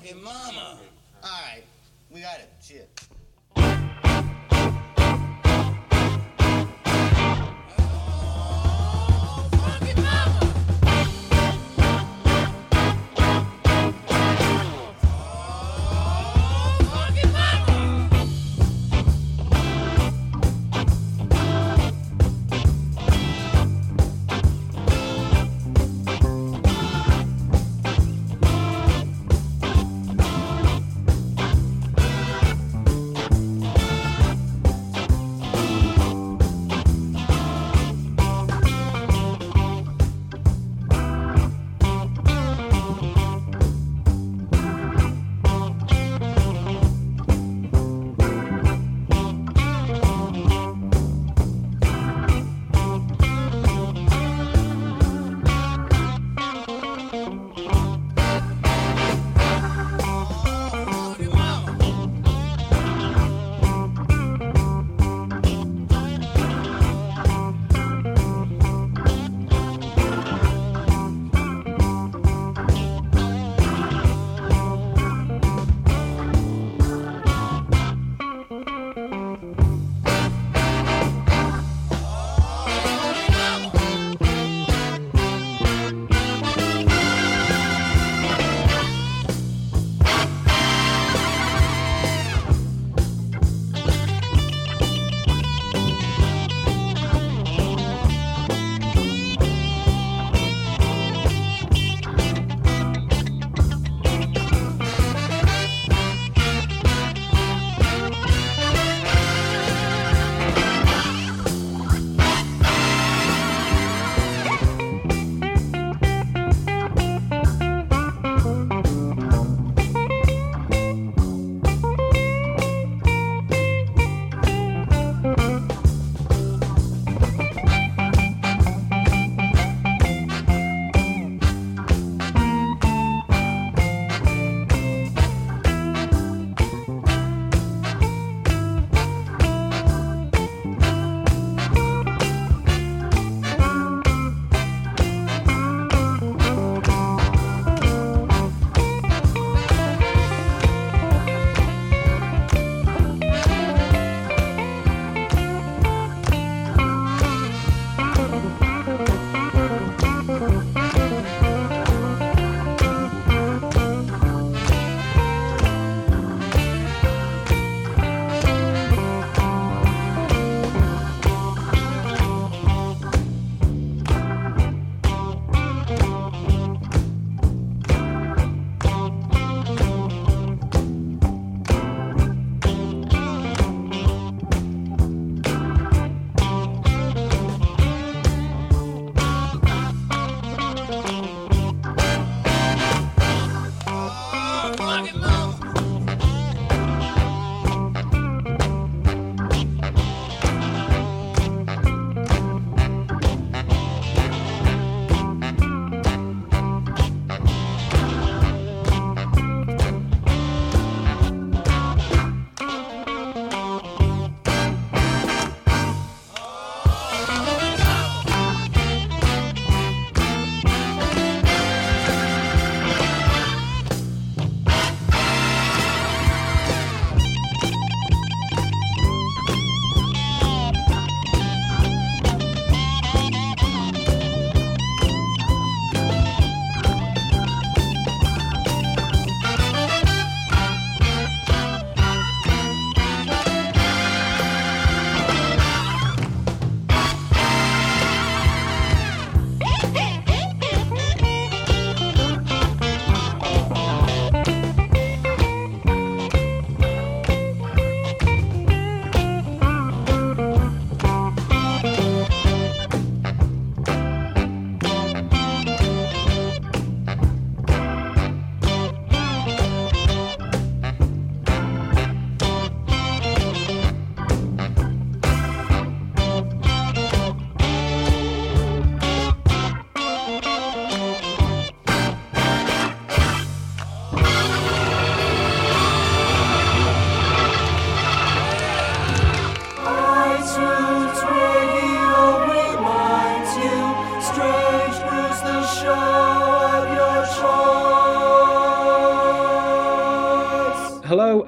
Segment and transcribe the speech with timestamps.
[0.00, 0.78] fucking mama.
[1.22, 1.62] All right,
[2.10, 2.50] we got it.
[2.62, 2.88] Cheers.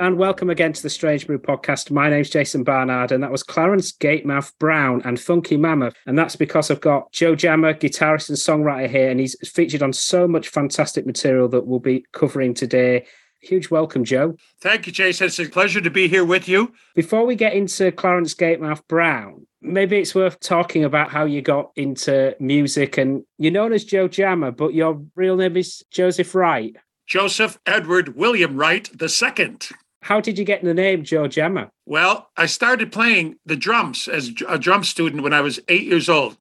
[0.02, 1.92] And welcome again to the Strange Brew podcast.
[1.92, 5.92] My name's Jason Barnard, and that was Clarence Gatemouth Brown and Funky Mama.
[6.06, 9.92] And that's because I've got Joe Jammer, guitarist and songwriter here, and he's featured on
[9.92, 13.06] so much fantastic material that we'll be covering today.
[13.42, 14.36] Huge welcome, Joe.
[14.60, 15.28] Thank you, Jason.
[15.28, 16.72] It's a pleasure to be here with you.
[16.96, 21.70] Before we get into Clarence Gatemouth Brown, maybe it's worth talking about how you got
[21.76, 22.98] into music.
[22.98, 26.74] And you're known as Joe Jammer, but your real name is Joseph Wright.
[27.06, 29.58] Joseph Edward William Wright II.
[30.02, 31.70] How did you get the name Joe Jammer?
[31.86, 36.08] Well, I started playing the drums as a drum student when I was eight years
[36.08, 36.36] old.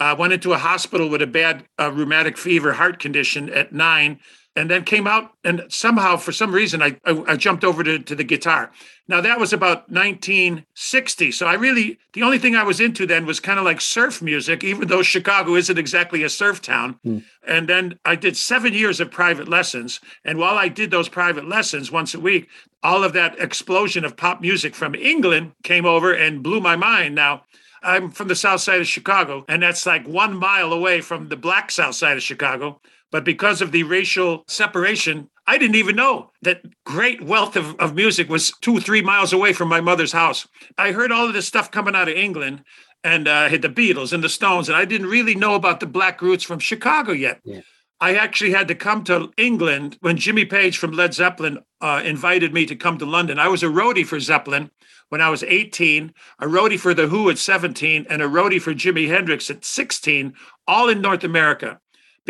[0.00, 3.72] I uh, went into a hospital with a bad uh, rheumatic fever heart condition at
[3.72, 4.18] nine
[4.56, 7.98] and then came out and somehow for some reason I, I, I, jumped over to,
[8.00, 8.72] to the guitar.
[9.06, 13.26] Now that was about 1960 so i really the only thing i was into then
[13.26, 16.98] was kind of like surf music even though chicago isn't exactly a surf town.
[17.04, 17.24] Mm.
[17.46, 21.48] and then i did seven years of private lessons and while i did those private
[21.48, 22.48] lessons once a week
[22.84, 27.14] all of that explosion of pop music from england came over and blew my mind.
[27.14, 27.42] Now
[27.82, 31.36] i'm from the south side of chicago and that's like one mile away from the
[31.36, 32.80] black south side of chicago
[33.10, 37.94] but because of the racial separation, I didn't even know that great wealth of, of
[37.94, 40.46] music was two, three miles away from my mother's house.
[40.78, 42.62] I heard all of this stuff coming out of England
[43.02, 45.86] and uh, had the Beatles and the Stones, and I didn't really know about the
[45.86, 47.40] Black Roots from Chicago yet.
[47.44, 47.60] Yeah.
[48.02, 52.54] I actually had to come to England when Jimmy Page from Led Zeppelin uh, invited
[52.54, 53.38] me to come to London.
[53.38, 54.70] I was a roadie for Zeppelin
[55.10, 58.72] when I was 18, a roadie for The Who at 17, and a roadie for
[58.72, 60.34] Jimi Hendrix at 16,
[60.66, 61.78] all in North America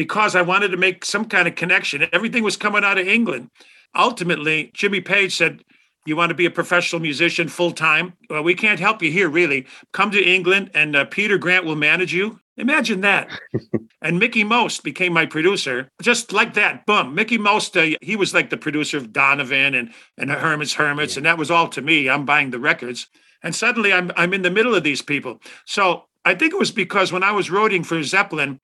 [0.01, 2.07] because I wanted to make some kind of connection.
[2.13, 3.51] Everything was coming out of England.
[3.95, 5.63] Ultimately, Jimmy Page said,
[6.07, 8.15] You want to be a professional musician full time?
[8.29, 9.67] Well, we can't help you here, really.
[9.93, 12.41] Come to England and uh, Peter Grant will manage you.
[12.61, 13.29] Imagine that.
[14.03, 16.87] and Mickie Most became my producer, just like that.
[16.87, 17.15] Boom.
[17.15, 21.15] Mickie Most, uh, he was like the producer of Donovan and, and the Herman's Hermits,
[21.15, 21.21] yeah.
[21.21, 22.09] and that was all to me.
[22.09, 23.09] I'm buying the records.
[23.43, 25.41] And suddenly I'm, I'm in the middle of these people.
[25.65, 28.61] So I think it was because when I was roading for Zeppelin,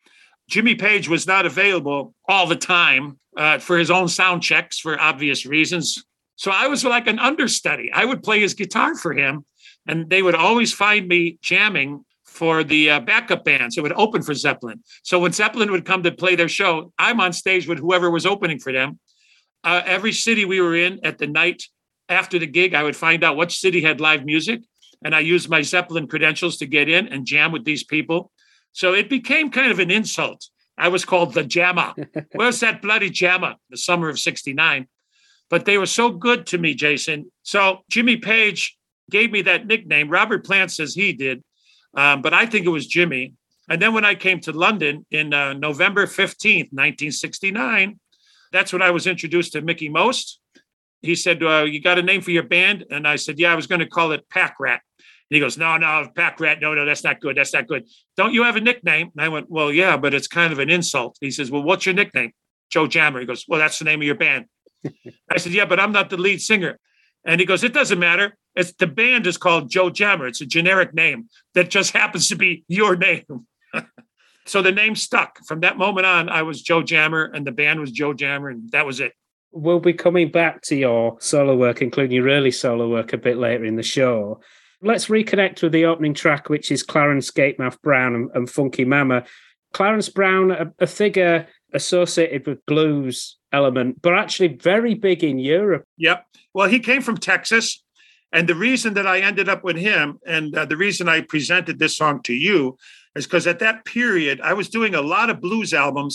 [0.49, 5.01] Jimmy Page was not available all the time uh, for his own sound checks for
[5.01, 6.05] obvious reasons.
[6.37, 7.91] So I was like an understudy.
[7.93, 9.45] I would play his guitar for him,
[9.87, 12.05] and they would always find me jamming
[12.37, 13.77] for the uh, backup bands.
[13.77, 14.83] It would open for Zeppelin.
[15.03, 18.27] So when Zeppelin would come to play their show, I'm on stage with whoever was
[18.27, 18.99] opening for them.
[19.65, 21.65] Uh, every city we were in at the night
[22.09, 24.61] after the gig, I would find out what city had live music,
[25.05, 28.31] and I used my Zeppelin credentials to get in and jam with these people.
[28.73, 30.47] So it became kind of an insult.
[30.79, 31.95] I was called the Jammer.
[32.35, 33.55] Where's that bloody Jammer?
[33.71, 34.87] The summer of 69.
[35.49, 37.33] But they were so good to me, Jason.
[37.43, 38.77] So Jimmy Page
[39.11, 40.11] gave me that nickname.
[40.11, 41.43] Robert Plant says he did,
[41.97, 43.35] um, but I think it was Jimmy.
[43.69, 47.99] And then when I came to London in uh, November 15th, 1969,
[48.53, 50.41] that's when I was introduced to Mickie Most.
[51.03, 52.85] He said, uh, You got a name for your band?
[52.91, 54.83] And I said, Yeah, I was going to call it Pack Rat.
[55.31, 56.61] And he goes, no, no, pack rat.
[56.61, 57.37] No, no, that's not good.
[57.37, 57.89] That's not good.
[58.17, 59.11] Don't you have a nickname?
[59.17, 61.19] And I went, well, yeah, but it's kind of an insult.
[61.21, 62.33] He says, well, what's your nickname?
[62.71, 63.19] Joe Jammer.
[63.19, 64.45] He goes, well, that's the name of your band.
[65.31, 66.79] I said, yeah, but I'm not the lead singer.
[67.27, 68.37] And he goes, it doesn't matter.
[68.55, 70.29] It's the band is called Joe Jammer.
[70.29, 73.47] It's a generic name that just happens to be your name.
[74.47, 75.41] so the name stuck.
[75.47, 78.71] From that moment on, I was Joe Jammer and the band was Joe Jammer, and
[78.71, 79.13] that was it.
[79.53, 83.39] We'll be coming back to your solo work, including your early solo work, a bit
[83.39, 84.41] later in the show.
[84.83, 89.25] Let's reconnect with the opening track, which is Clarence Gatemouth Brown and, and Funky Mama.
[89.73, 95.85] Clarence Brown, a, a figure associated with blues element, but actually very big in Europe.
[96.07, 96.19] Yep.
[96.55, 97.67] Well, he came from Texas.
[98.33, 101.79] And the reason that I ended up with him and uh, the reason I presented
[101.79, 102.77] this song to you
[103.15, 106.15] is because at that period, I was doing a lot of blues albums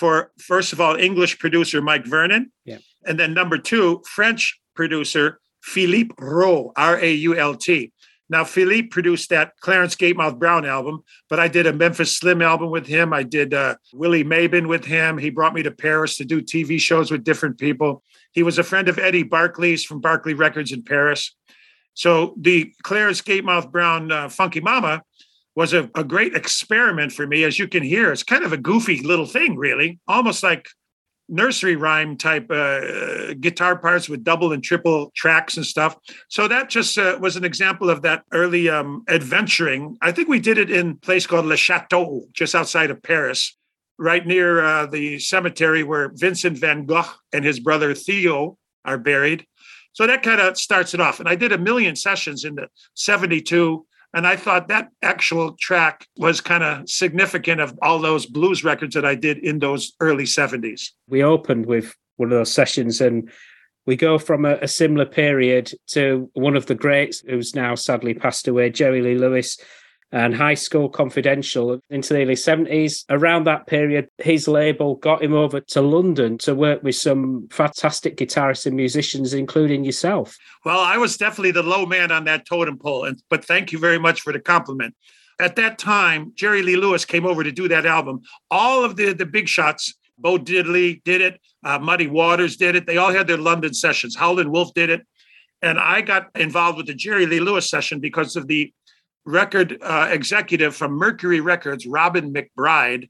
[0.00, 2.50] for, first of all, English producer Mike Vernon.
[2.64, 2.80] Yeah.
[3.06, 4.42] And then number two, French
[4.74, 7.92] producer Philippe Rault, R A U L T.
[8.30, 12.70] Now, Philippe produced that Clarence Gatemouth Brown album, but I did a Memphis Slim album
[12.70, 13.12] with him.
[13.12, 15.18] I did uh, Willie Mabon with him.
[15.18, 18.04] He brought me to Paris to do TV shows with different people.
[18.30, 21.34] He was a friend of Eddie Barclay's from Barclay Records in Paris.
[21.94, 25.02] So the Clarence Gatemouth Brown uh, Funky Mama
[25.56, 27.42] was a, a great experiment for me.
[27.42, 30.68] As you can hear, it's kind of a goofy little thing, really, almost like
[31.30, 35.96] nursery rhyme type uh, guitar parts with double and triple tracks and stuff.
[36.28, 39.96] So that just uh, was an example of that early um, adventuring.
[40.02, 43.56] I think we did it in a place called Le Chateau, just outside of Paris,
[43.98, 49.46] right near uh, the cemetery where Vincent van Gogh and his brother Theo are buried.
[49.92, 51.20] So that kind of starts it off.
[51.20, 56.06] And I did a million sessions in the 72 and I thought that actual track
[56.16, 60.24] was kind of significant of all those blues records that I did in those early
[60.24, 60.90] 70s.
[61.08, 63.30] We opened with one of those sessions and
[63.86, 68.14] we go from a, a, similar period to one of the greats who's now sadly
[68.14, 69.58] passed away, Jerry Lee Lewis,
[70.12, 73.04] and High School Confidential into the early 70s.
[73.10, 78.16] Around that period, his label got him over to London to work with some fantastic
[78.16, 80.36] guitarists and musicians, including yourself.
[80.64, 83.78] Well, I was definitely the low man on that totem pole, and but thank you
[83.78, 84.94] very much for the compliment.
[85.40, 88.20] At that time, Jerry Lee Lewis came over to do that album.
[88.50, 92.86] All of the, the big shots, Bo Diddley did it, uh, Muddy Waters did it.
[92.86, 94.16] They all had their London sessions.
[94.16, 95.06] Howlin' Wolf did it.
[95.62, 98.72] And I got involved with the Jerry Lee Lewis session because of the
[99.24, 103.08] record uh, executive from Mercury Records, Robin McBride,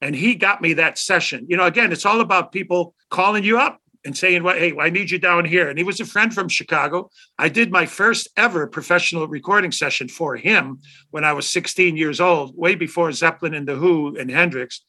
[0.00, 1.46] and he got me that session.
[1.48, 4.90] You know, again, it's all about people calling you up and saying, "Well, hey, I
[4.90, 7.10] need you down here." And he was a friend from Chicago.
[7.38, 12.20] I did my first ever professional recording session for him when I was 16 years
[12.20, 14.82] old, way before Zeppelin and the Who and Hendrix.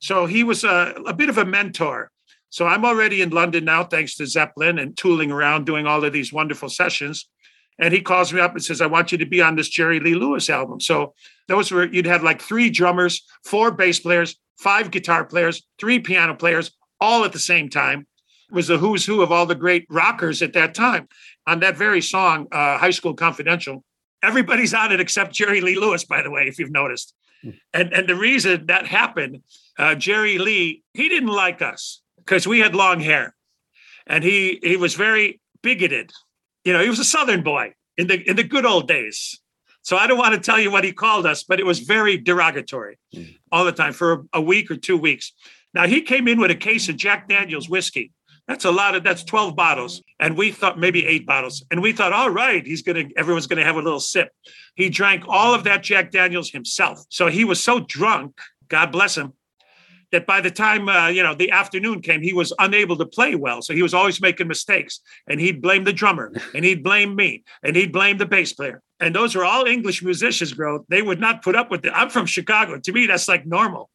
[0.00, 2.10] So he was a, a bit of a mentor.
[2.50, 6.12] So I'm already in London now, thanks to Zeppelin and tooling around doing all of
[6.12, 7.28] these wonderful sessions.
[7.78, 10.00] And he calls me up and says, I want you to be on this Jerry
[10.00, 10.80] Lee Lewis album.
[10.80, 11.14] So
[11.48, 16.34] those were, you'd had like three drummers, four bass players, five guitar players, three piano
[16.34, 18.06] players, all at the same time.
[18.48, 21.08] It was the who's who of all the great rockers at that time.
[21.46, 23.84] On that very song, uh, High School Confidential,
[24.22, 27.14] everybody's on it except Jerry Lee Lewis, by the way, if you've noticed.
[27.42, 27.50] Hmm.
[27.72, 29.42] And, and the reason that happened,
[29.78, 33.34] uh, Jerry Lee, he didn't like us because we had long hair.
[34.06, 36.12] And he he was very bigoted
[36.64, 39.40] you know, he was a Southern boy in the in the good old days.
[39.82, 42.16] So I don't want to tell you what he called us, but it was very
[42.16, 43.36] derogatory mm.
[43.52, 45.32] all the time for a week or two weeks.
[45.74, 48.12] Now he came in with a case of Jack Daniels whiskey.
[48.48, 50.02] That's a lot of that's 12 bottles.
[50.20, 51.64] And we thought maybe eight bottles.
[51.70, 54.30] And we thought, all right, he's gonna everyone's gonna have a little sip.
[54.74, 57.04] He drank all of that Jack Daniels himself.
[57.10, 59.34] So he was so drunk, God bless him,
[60.12, 63.34] that by the time uh, you know the afternoon came, he was unable to play
[63.34, 63.62] well.
[63.62, 67.44] So he was always making mistakes, and he'd blame the drummer, and he'd blame me,
[67.62, 68.82] and he'd blame the bass player.
[69.00, 70.84] And those are all English musicians, bro.
[70.88, 71.92] They would not put up with it.
[71.94, 72.78] I'm from Chicago.
[72.78, 73.90] To me, that's like normal.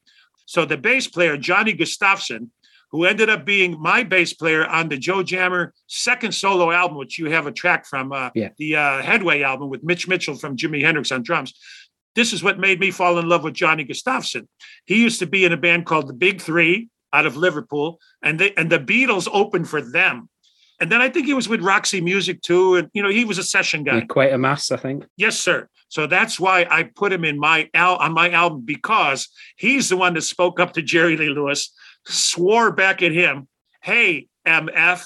[0.46, 2.52] So the bass player Johnny Gustafson,
[2.92, 7.20] who ended up being my bass player on the Joe Jammer second solo album, which
[7.20, 8.50] you have a track from, uh, yeah.
[8.58, 11.54] the uh, Headway album with Mitch Mitchell from Jimi Hendrix on drums.
[12.16, 14.48] This is what made me fall in love with Johnny Gustafson.
[14.86, 18.40] He used to be in a band called the Big Three out of Liverpool, and
[18.40, 20.30] they and the Beatles opened for them.
[20.82, 23.38] And then I think he was with Roxy Music too, and you know he was
[23.38, 24.02] a session guy.
[24.02, 25.06] Quatermass, I think.
[25.18, 25.68] Yes, sir.
[25.90, 29.98] So that's why I put him in my al- on my album because he's the
[29.98, 31.74] one that spoke up to Jerry Lee Lewis,
[32.06, 33.48] swore back at him,
[33.82, 35.06] "Hey, MF,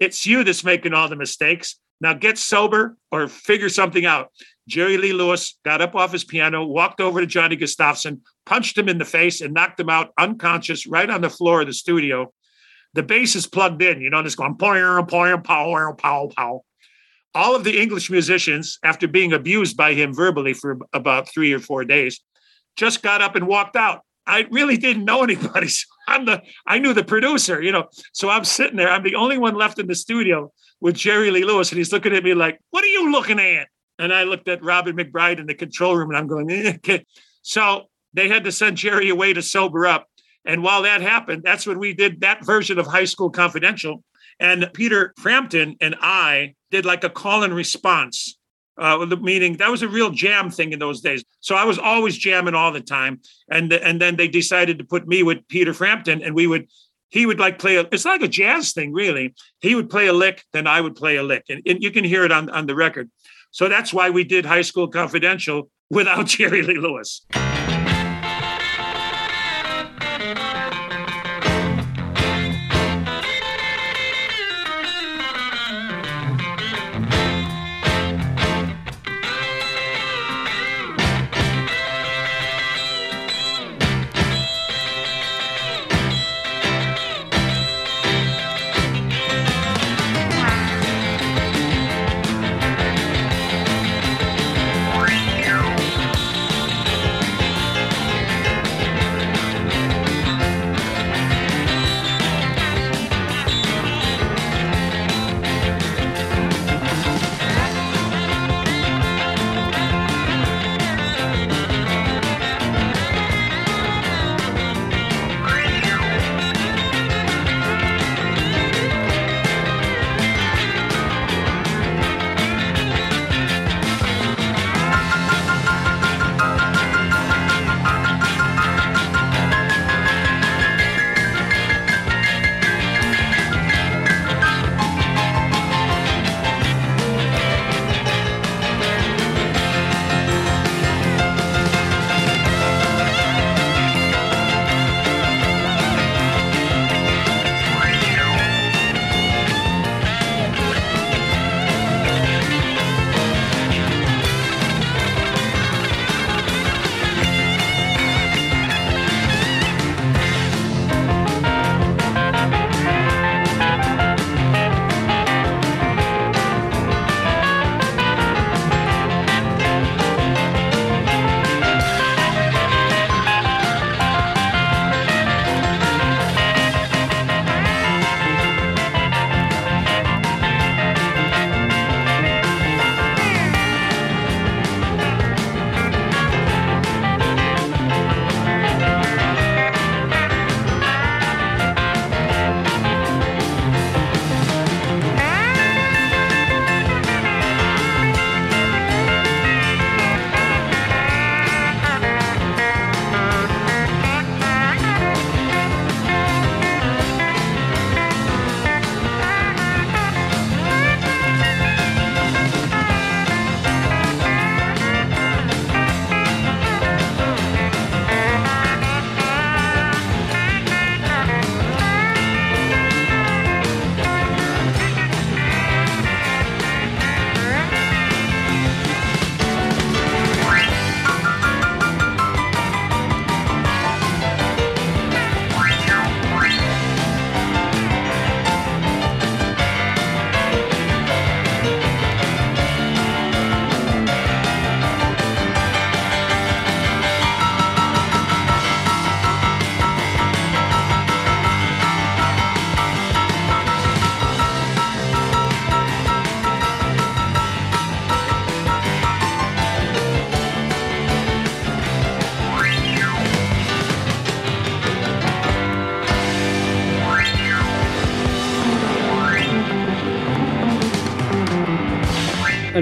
[0.00, 1.78] it's you that's making all the mistakes.
[2.00, 4.30] Now get sober or figure something out."
[4.66, 8.88] Jerry Lee Lewis got up off his piano, walked over to Johnny Gustafson, punched him
[8.88, 12.32] in the face, and knocked him out unconscious right on the floor of the studio.
[12.94, 16.64] The bass is plugged in, you know, and it's going pow, pow, pow, pow, pow.
[17.34, 21.58] All of the English musicians, after being abused by him verbally for about three or
[21.58, 22.20] four days,
[22.76, 24.02] just got up and walked out.
[24.26, 25.68] I really didn't know anybody.
[26.06, 27.88] So I'm the I knew the producer, you know.
[28.12, 28.90] So I'm sitting there.
[28.90, 32.14] I'm the only one left in the studio with Jerry Lee Lewis, and he's looking
[32.14, 35.46] at me like, "What are you looking at?" And I looked at Robin McBride in
[35.46, 36.98] the control room and I'm going, eh.
[37.42, 40.08] so they had to send Jerry away to sober up.
[40.44, 44.02] And while that happened, that's when we did that version of High School Confidential.
[44.40, 48.36] And Peter Frampton and I did like a call and response,
[48.78, 51.24] uh, the meaning that was a real jam thing in those days.
[51.40, 53.20] So I was always jamming all the time.
[53.50, 56.68] And, and then they decided to put me with Peter Frampton and we would
[57.10, 60.12] he would like play a, it's like a jazz thing really he would play a
[60.12, 62.66] lick then i would play a lick and, and you can hear it on, on
[62.66, 63.08] the record
[63.54, 67.24] so that's why we did High School Confidential without Jerry Lee Lewis.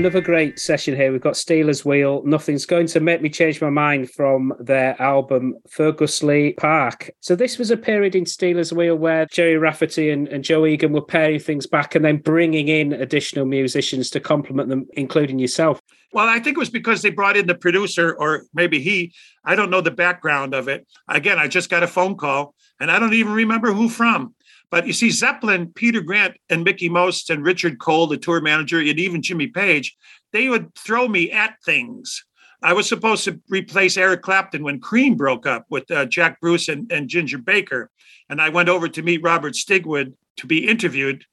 [0.02, 1.12] Another great session here.
[1.12, 2.24] We've got Stealers Wheel.
[2.24, 7.08] Nothing's going to make me change my mind from their album Ferguslie Park.
[7.20, 10.90] So this was a period in Stealers Wheel where Gerry Rafferty and, and Joe Egan
[10.92, 15.80] were pairing things back and then bringing in additional musicians to complement them, including yourself.
[16.12, 19.14] Well, I think it was because they brought in the producer, or maybe he.
[19.44, 20.84] I don't know the background of it.
[21.06, 24.34] Again, I just got a phone call, and I don't even remember who from.
[24.72, 28.78] But you see, Zeppelin, Peter Grant, and Mickie Most, and Richard Cole, the tour manager,
[28.78, 29.94] and even Jimmy Page,
[30.32, 32.24] they would throw me at things.
[32.62, 36.68] I was supposed to replace Eric Clapton when Cream broke up with uh, Jack Bruce
[36.68, 37.90] and, and Ginger Baker.
[38.30, 41.26] And I went over to meet Robert Stigwood to be interviewed.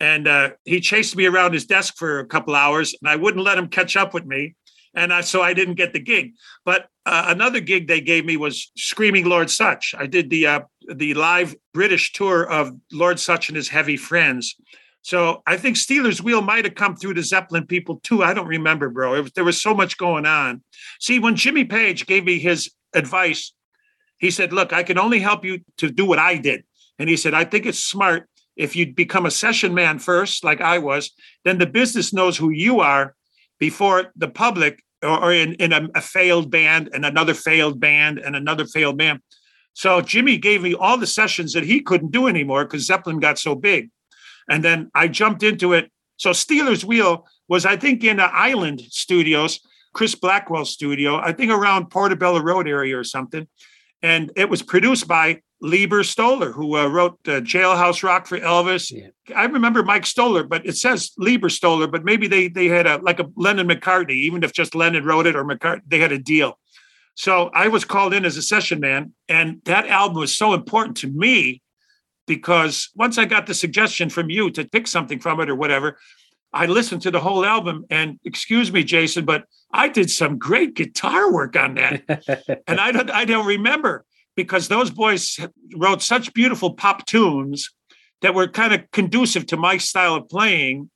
[0.00, 3.44] And uh, he chased me around his desk for a couple hours, and I wouldn't
[3.44, 4.54] let him catch up with me
[4.94, 6.34] and I, so I didn't get the gig.
[6.64, 9.94] But uh, another gig they gave me was Screaming Lord Sutch.
[9.98, 10.60] I did the uh,
[10.92, 14.56] the live British tour of Lord Sutch and his Heavy Friends.
[15.02, 18.22] So I think Stealers Wheel might have come through the Zeppelin people too.
[18.22, 19.20] I don't remember, bro.
[19.20, 20.62] Was, there was so much going on.
[21.00, 23.52] See, when Jimmy Page gave me his advice,
[24.18, 26.64] he said, "Look, I can only help you to do what I did."
[26.98, 30.60] And he said, "I think it's smart." If you become a session man first, like
[30.60, 31.10] I was,
[31.42, 33.14] then the business knows who you are
[33.62, 38.34] before the public or in, in a, a, failed band and another failed band and
[38.34, 39.20] another failed band.
[39.72, 43.38] So Jimmy gave me all the sessions that he couldn't do anymore because Zeppelin got
[43.38, 43.90] so big.
[44.50, 45.92] And then I jumped into it.
[46.16, 49.60] So Stealers Wheel was, I think, in the Island Studios,
[49.94, 53.46] Chris Blackwell studio, I think around Portobello Road area or something.
[54.02, 58.90] And it was produced by Leiber Stoller, who uh, wrote uh, Jailhouse Rock for Elvis.
[58.90, 59.36] Yeah.
[59.36, 62.98] I remember Mike Stoller, but it says Leiber Stoller, but maybe they they had a
[62.98, 66.18] like a Lennon McCartney, even if just Lennon wrote it or McCartney, they had a
[66.18, 66.58] deal.
[67.14, 70.96] So I was called in as a session man, and that album was so important
[70.98, 71.62] to me
[72.26, 75.96] because once I got the suggestion from you to pick something from it or whatever,
[76.52, 77.84] I listened to the whole album.
[77.88, 82.02] And excuse me, Jason, but I did some great guitar work on that,
[82.66, 84.04] and I don't I don't remember
[84.36, 85.38] because those boys
[85.76, 87.70] wrote such beautiful pop tunes
[88.22, 90.90] that were kind of conducive to my style of playing.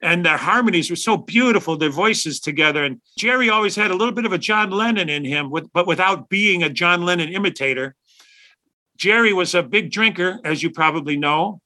[0.00, 2.84] And their harmonies were so beautiful, their voices together.
[2.84, 5.88] And Gerry always had a little bit of a John Lennon in him, with, but
[5.88, 7.96] without being a John Lennon imitator.
[8.96, 11.60] Gerry was a big drinker, as you probably know.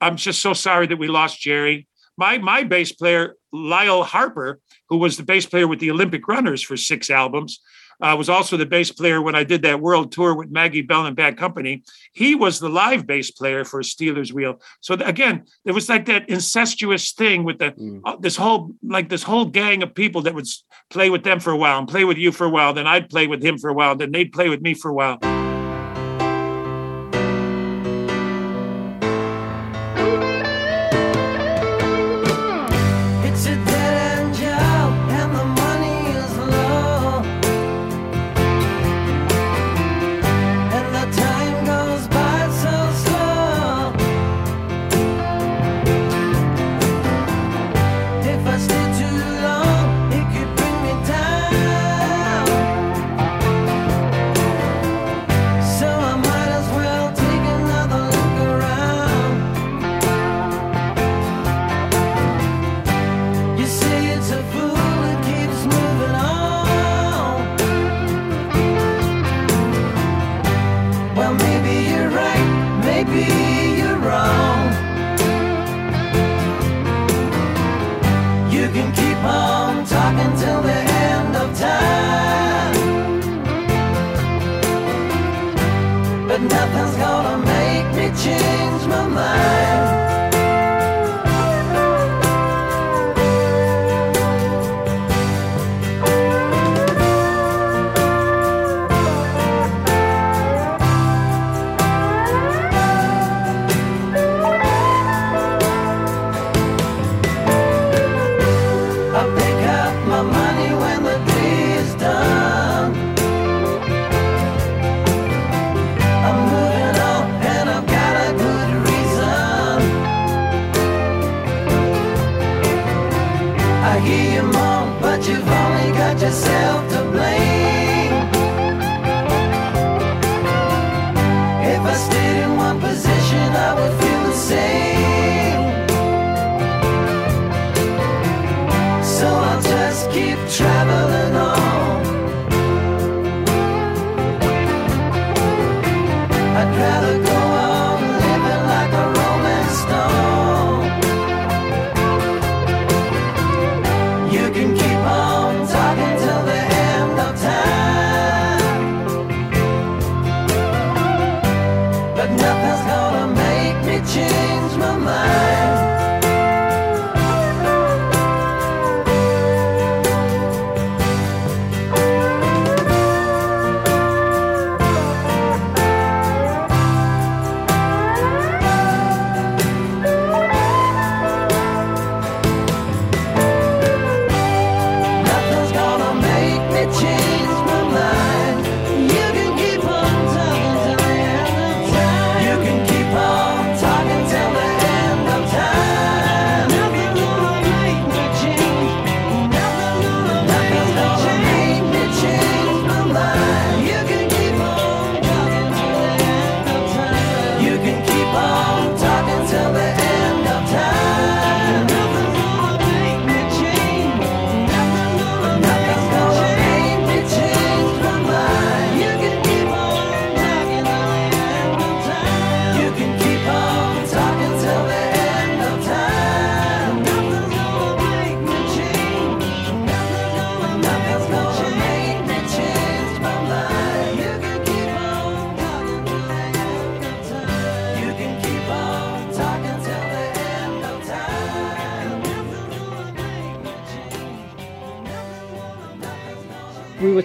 [0.00, 1.86] I'm just so sorry that we lost Gerry.
[2.16, 6.62] My my bass player, Lyle Harper, who was the bass player with the Olympic Runners
[6.62, 7.60] for six albums,
[8.00, 11.06] uh, was also the bass player when I did that world tour with Maggie Bell
[11.06, 11.82] and Bad Company.
[12.12, 14.60] He was the live bass player for Stealers Wheel.
[14.80, 18.00] So again, there was like that incestuous thing with the mm.
[18.04, 20.46] uh, this whole like this whole gang of people that would
[20.90, 22.72] play with them for a while and play with you for a while.
[22.72, 23.96] Then I'd play with him for a while.
[23.96, 25.33] Then they'd play with me for a while.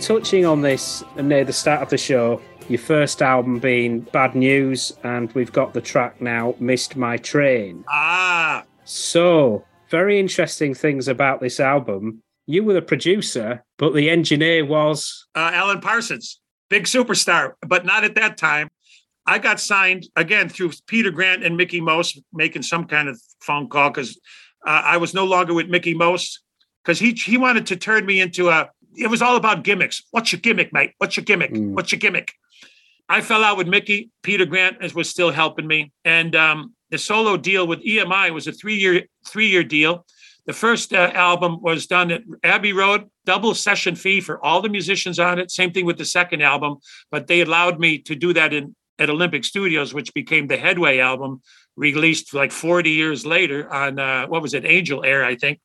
[0.10, 2.42] Touching on this near the start of the show.
[2.68, 7.86] Your first album being Bad News, and we've got the track now, Missed My Train.
[7.88, 8.64] Ah.
[8.86, 12.24] So, very interesting things about this album.
[12.48, 16.42] You were the producer, but the engineer was uh, Alan Parsons,
[16.72, 18.70] big superstar, but not at that time.
[19.28, 23.70] I got signed again through Peter Grant and Mickie Most making some kind of phone
[23.70, 24.20] call because
[24.66, 26.42] uh, I was no longer with Mickie Most
[26.84, 28.72] because he he wanted to turn me into a.
[28.96, 30.04] It was all about gimmicks.
[30.12, 30.94] What's your gimmick, mate?
[30.98, 31.54] What's your gimmick?
[31.54, 31.72] Mm.
[31.72, 32.34] What's your gimmick?
[33.08, 34.12] I fell out with Mickie.
[34.22, 38.52] Peter Grant was still helping me, and um, the solo deal with EMI was a
[38.52, 40.06] three year three year deal.
[40.46, 44.70] The first uh, album was done at Abbey Road, double session fee for all the
[44.70, 45.52] musicians on it.
[45.52, 46.78] Same thing with the second album,
[47.12, 51.00] but they allowed me to do that in at Olympic Studios, which became the Headway
[51.00, 51.42] album,
[51.76, 55.60] released like 40 years later on uh, what was it, Angel Air, I think.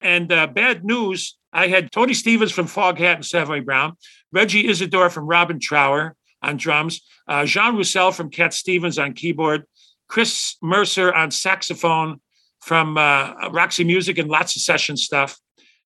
[0.00, 3.96] And uh, Bad News, I had Tony Stevens from Foghat and Savoy Brown,
[4.32, 9.64] Reggie Isidore from Robin Trower on drums, uh, Jean Roussel from Cat Stevens on keyboard,
[10.08, 12.20] Chris Mercer on saxophone
[12.60, 15.38] from uh, Roxy Music and lots of session stuff,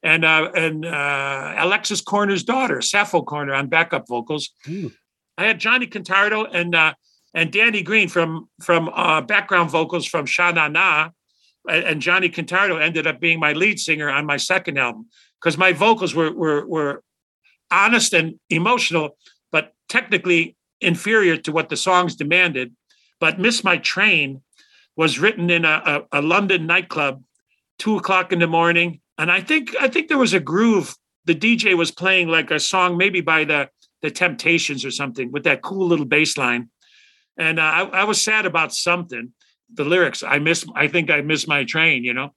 [0.03, 4.51] and uh, and uh, Alexis Korner's daughter, Sappho Korner, on backup vocals.
[4.69, 4.93] Ooh.
[5.37, 6.95] I had Johnny Contardo and uh,
[7.33, 11.11] and Danny Green from from uh, background vocals from Sha Na Na,
[11.69, 15.07] and Johnny Contardo ended up being my lead singer on my second album
[15.45, 17.03] because my vocals were were were
[17.71, 19.19] honest and emotional,
[19.53, 22.75] but technically inferior to what the songs demanded.
[23.21, 24.43] But "Miss My Train"
[24.97, 27.23] was written in a, a, a London nightclub,
[27.79, 30.97] two o'clock in the morning, and I think I think there was a groove.
[31.27, 33.69] The DJ was playing like a song, maybe by the
[34.01, 36.71] the Temptations or something, with that cool little bass line.
[37.37, 39.33] And uh, I, I was sad about something.
[39.73, 40.65] The lyrics, I miss.
[40.75, 42.03] I think I miss my train.
[42.03, 42.35] You know,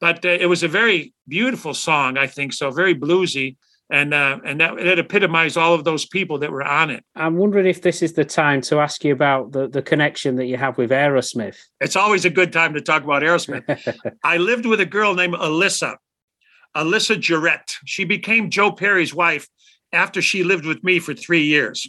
[0.00, 2.18] but uh, it was a very beautiful song.
[2.18, 3.56] I think so, very bluesy
[3.90, 7.04] and uh, and that it epitomized all of those people that were on it.
[7.14, 10.46] I'm wondering if this is the time to ask you about the the connection that
[10.46, 11.56] you have with Aerosmith.
[11.80, 14.10] It's always a good time to talk about Aerosmith.
[14.24, 15.96] I lived with a girl named Alyssa,
[16.76, 17.76] Alyssa Jarrett.
[17.84, 19.48] She became Joe Perry's wife
[19.92, 21.88] after she lived with me for three years.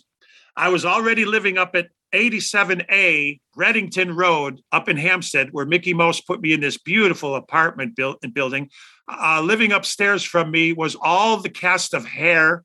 [0.55, 6.27] I was already living up at 87A Redington Road up in Hampstead, where Mickie Most
[6.27, 7.97] put me in this beautiful apartment
[8.33, 8.69] building.
[9.07, 12.63] Uh, living upstairs from me was all the cast of Hair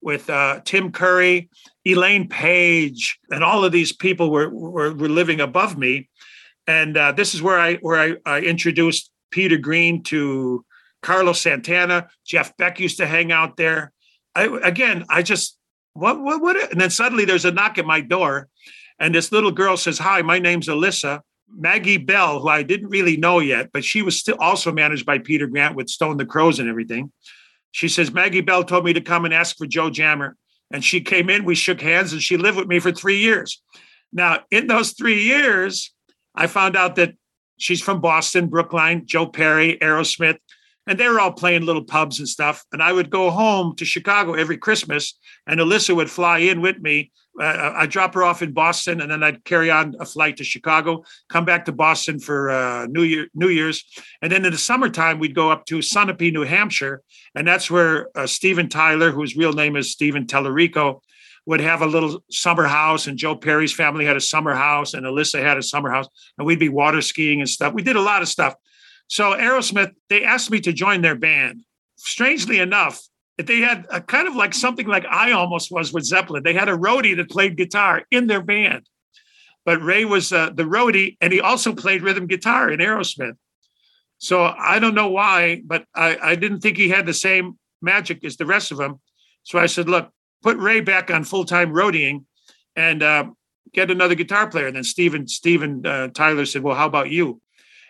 [0.00, 1.48] with uh, Tim Curry,
[1.86, 6.08] Elaine Paige, and all of these people were, were, were living above me.
[6.66, 10.64] And uh, this is where I where I, I introduced Peter Green to
[11.02, 12.08] Carlos Santana.
[12.24, 13.92] Jeff Beck used to hang out there.
[14.34, 15.58] I, again, I just
[15.94, 16.72] what what what?
[16.72, 18.48] And then suddenly there's a knock at my door,
[19.02, 21.20] and this little girl says, Hi, my name's Alyssa.
[21.54, 25.18] Maggie Bell, who I didn't really know yet, but she was still also managed by
[25.18, 27.10] Peter Grant with Stone the Crows and everything.
[27.72, 30.36] She says, Maggie Bell told me to come and ask for Joe Jammer.
[30.70, 33.60] And she came in, we shook hands, and she lived with me for three years.
[34.12, 35.92] Now, in those three years,
[36.34, 37.14] I found out that
[37.58, 40.38] she's from Boston, Brookline, Joe Perry, Aerosmith,
[40.86, 42.64] and they were all playing little pubs and stuff.
[42.72, 46.78] And I would go home to Chicago every Christmas, and Alyssa would fly in with
[46.80, 50.36] me uh, I'd drop her off in Boston, and then I'd carry on a flight
[50.36, 53.84] to Chicago, come back to Boston for uh, New Year, New Year's,
[54.20, 57.02] and then in the summertime we'd go up to Sunapee, New Hampshire,
[57.34, 61.00] and that's where uh, Steven Tyler, whose real name is Steven Tallarico,
[61.46, 65.06] would have a little summer house, and Joe Perry's family had a summer house, and
[65.06, 67.72] Alyssa had a summer house, and we'd be water skiing and stuff.
[67.72, 68.54] We did a lot of stuff.
[69.12, 71.66] So Aerosmith, they asked me to join their band.
[71.96, 72.98] Strangely enough,
[73.36, 76.42] they had a kind of like something like I almost was with Zeppelin.
[76.42, 78.88] They had a roadie that played guitar in their band,
[79.66, 83.36] but Ray was uh, the roadie, and he also played rhythm guitar in Aerosmith.
[84.16, 88.24] So I don't know why, but I, I didn't think he had the same magic
[88.24, 88.98] as the rest of them.
[89.42, 90.08] So I said, look,
[90.42, 92.24] put Ray back on full time roadieing,
[92.76, 93.26] and uh,
[93.74, 94.68] get another guitar player.
[94.68, 97.41] And then Steven Steven uh, Tyler said, well, how about you?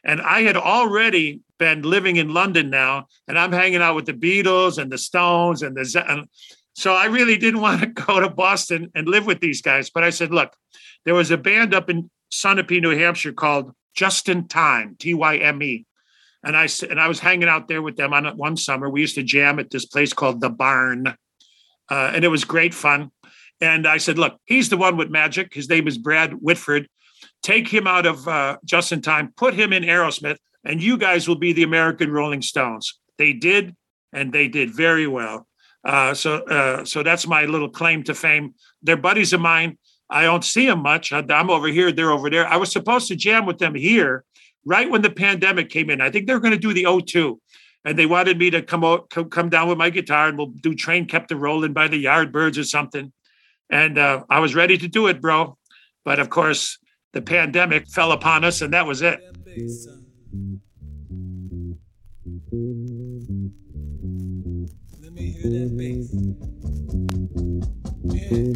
[0.04, 4.12] And I had already been living in London now, and I'm hanging out with the
[4.12, 6.04] Beatles and the Stones and the.
[6.08, 6.28] And
[6.74, 9.90] so I really didn't want to go to Boston and live with these guys.
[9.90, 10.54] But I said, look,
[11.04, 15.62] there was a band up in Sunapee, New Hampshire called Justin Tyme, T Y M
[15.62, 15.86] E.
[16.44, 18.90] And I and I was hanging out there with them on one summer.
[18.90, 21.06] We used to jam at this place called the Barn,
[21.88, 23.12] uh, and it was great fun.
[23.60, 25.54] And I said, look, he's the one with magic.
[25.54, 26.88] His name is Brad Whitford
[27.42, 31.38] take him out of uh, Justin Tyme, put him in Aerosmith, and you guys will
[31.38, 32.98] be the American Rolling Stones.
[33.18, 33.76] They did,
[34.12, 35.46] and they did very well.
[35.85, 38.55] Uh, so, uh, so that's my little claim to fame.
[38.83, 39.78] They're buddies of mine.
[40.09, 41.12] I don't see them much.
[41.12, 42.46] I'm over here, they're over there.
[42.46, 44.24] I was supposed to jam with them here
[44.64, 46.00] right when the pandemic came in.
[46.00, 47.38] I think they're going to do the O2.
[47.85, 50.74] and they wanted me to come out, come down with my guitar, and we'll do
[50.74, 53.12] "Train Kept a Rolling" by the Yardbirds or something.
[53.70, 55.57] And uh, I was ready to do it, bro.
[56.05, 56.78] But of course,
[57.12, 59.20] the pandemic fell upon us, and that was it.
[65.01, 66.12] Let me hear that bass.
[68.05, 68.53] Yeah.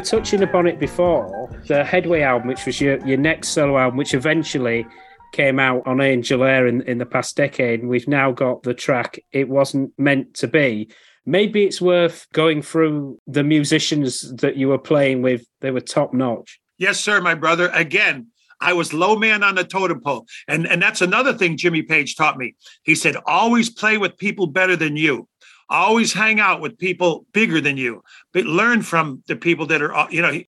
[0.00, 4.14] Touching upon it before, the Headway album, which was your, your next solo album, which
[4.14, 4.86] eventually
[5.32, 8.74] came out on Angel Air in, in the past decade, and we've now got the
[8.74, 10.90] track It Wasn't Meant to Be.
[11.24, 15.44] Maybe it's worth going through the musicians that you were playing with.
[15.60, 16.60] They were top notch.
[16.78, 17.70] Yes, sir, my brother.
[17.74, 18.28] Again,
[18.60, 20.26] I was low man on the totem pole.
[20.48, 22.54] And, and that's another thing Jimmy Page taught me.
[22.84, 25.28] He said, always play with people better than you
[25.68, 28.02] always hang out with people bigger than you,
[28.32, 30.40] but learn from the people that are, uh, you know.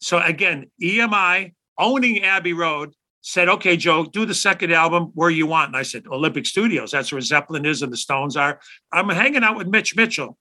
[0.00, 5.46] So again, EMI owning Abbey Road said, okay, Joe, do the second album where you
[5.46, 5.68] want.
[5.68, 6.92] And I said, Olympic Studios.
[6.92, 8.60] That's where Zeppelin is and the Stones are.
[8.92, 10.38] I'm hanging out with Mitch Mitchell.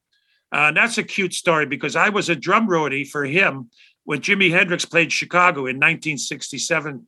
[0.52, 3.72] Uh, that's a cute story because I was a drum roadie for him
[4.04, 7.08] when Jimi Hendrix played Chicago in 1967.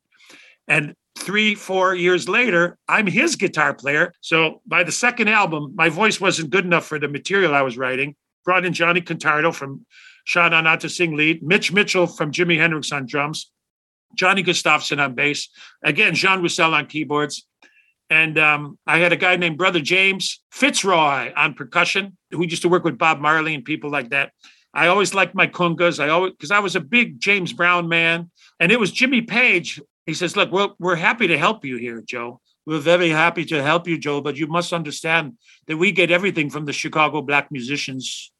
[0.67, 4.13] And three, four years later, I'm his guitar player.
[4.21, 7.77] So by the second album, my voice wasn't good enough for the material I was
[7.77, 8.15] writing.
[8.45, 9.85] Brought in Johnny Contardo from
[10.25, 13.51] Sha Na Na to sing lead, Mitch Mitchell from Jimi Hendrix on drums,
[14.15, 15.49] Johnny Gustafson on bass,
[15.83, 17.45] again, Jean Roussel on keyboards.
[18.09, 22.69] And um, I had a guy named Brother James Fitzroy on percussion, who used to
[22.69, 24.31] work with Bob Marley and people like that.
[24.73, 26.01] I always liked my congas.
[26.01, 28.29] I always because I was a big James Brown man,
[28.59, 29.81] and it was Jimmy Page.
[30.07, 32.41] He says, "Look, we're we're happy to help you here, Joe.
[32.65, 34.21] We're very happy to help you, Joe.
[34.21, 35.33] But you must understand
[35.67, 38.31] that we get everything from the Chicago black musicians."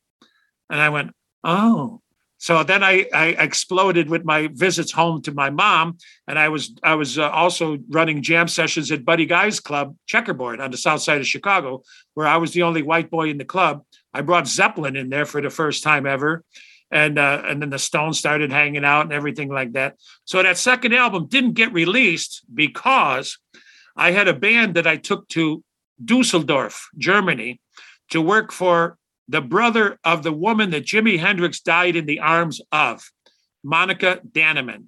[0.71, 1.11] And I went,
[1.43, 2.01] "Oh."
[2.39, 5.97] So then I, I exploded with my visits home to my mom,
[6.27, 10.61] and I was I was uh, also running jam sessions at Buddy Guy's Club Checkerboard
[10.61, 13.45] on the south side of Chicago, where I was the only white boy in the
[13.45, 13.83] club.
[14.13, 16.43] I brought Zeppelin in there for the first time ever,
[16.91, 19.95] and uh, and then the Stones started hanging out and everything like that.
[20.25, 23.37] So that second album didn't get released because
[23.95, 25.63] I had a band that I took to
[26.03, 27.59] Dusseldorf, Germany,
[28.11, 32.61] to work for the brother of the woman that Jimi Hendrix died in the arms
[32.71, 33.11] of,
[33.63, 34.85] Monica Dannemann.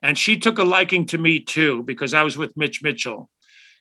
[0.00, 3.28] And she took a liking to me too, because I was with Mitch Mitchell.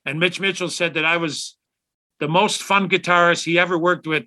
[0.05, 1.57] And Mitch Mitchell said that I was
[2.20, 4.24] the most fun guitarist he ever worked with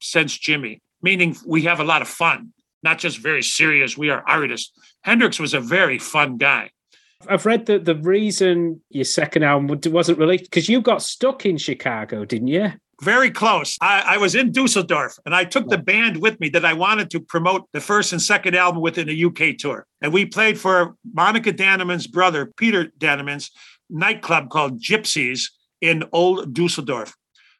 [0.00, 2.52] since Jimmy, meaning we have a lot of fun,
[2.82, 3.96] not just very serious.
[3.96, 4.72] We are artists.
[5.02, 6.70] Hendrix was a very fun guy.
[7.28, 11.58] I've read that the reason your second album wasn't released because you got stuck in
[11.58, 12.72] Chicago, didn't you?
[13.02, 13.76] Very close.
[13.80, 17.10] I, I, was in Dusseldorf and I took the band with me that I wanted
[17.10, 19.86] to promote the first and second album within a UK tour.
[20.00, 23.50] And we played for Monica Dannemann's brother, Peter Dannemann's
[23.90, 25.50] nightclub called Gypsies
[25.80, 27.14] in Old Dusseldorf.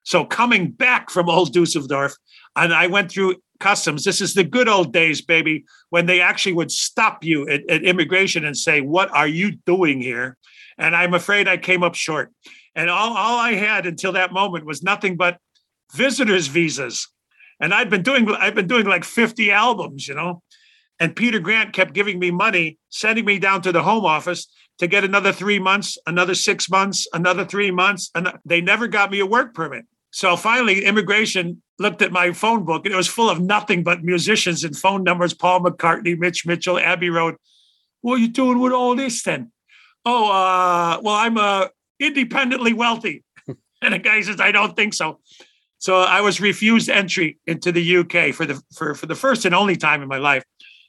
[0.04, 2.14] So coming back from Old Dusseldorf,
[2.56, 4.04] and I went through customs.
[4.04, 7.82] This is the good old days, baby, when they actually would stop you at, at
[7.82, 10.36] immigration and say, What are you doing here?
[10.78, 12.32] And I'm afraid I came up short.
[12.74, 15.38] And all, all I had until that moment was nothing but
[15.92, 17.08] visitors visas.
[17.60, 20.42] And I'd been doing I've been doing like 50 albums, you know.
[21.00, 24.46] And Peter Grant kept giving me money, sending me down to the home office
[24.78, 28.10] to get another three months, another six months, another three months.
[28.14, 29.86] And they never got me a work permit.
[30.10, 34.04] So finally, immigration looked at my phone book and it was full of nothing but
[34.04, 37.36] musicians and phone numbers Paul McCartney, Mitch Mitchell, Abbey Road.
[38.00, 39.50] What are you doing with all this then?
[40.04, 41.68] Oh, uh, well, I'm uh,
[41.98, 43.24] independently wealthy.
[43.82, 45.20] and the guy says, I don't think so.
[45.78, 49.54] So I was refused entry into the UK for the for, for the first and
[49.54, 50.42] only time in my life.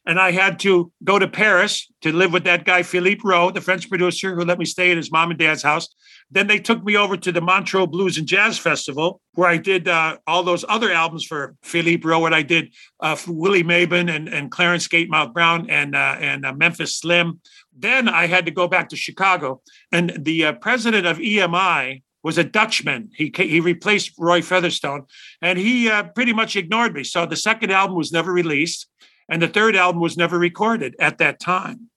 [0.05, 3.61] And I had to go to Paris to live with that guy, Philippe Rault, the
[3.61, 5.87] French producer who let me stay at his mom and dad's house.
[6.29, 9.87] Then they took me over to the Montreux Blues and Jazz Festival, where I did
[9.87, 14.27] uh, all those other albums for Philippe Rault, and I did uh, Willie Mabon and,
[14.27, 17.41] and Clarence Gatemouth Brown and uh, and uh, Memphis Slim.
[17.77, 22.39] Then I had to go back to Chicago, and the uh, president of EMI was
[22.39, 23.11] a Dutchman.
[23.15, 25.03] He he replaced Roy Featherstone,
[25.43, 27.03] and he uh, pretty much ignored me.
[27.03, 28.87] So the second album was never released,
[29.29, 31.89] and the third album was never recorded at that time.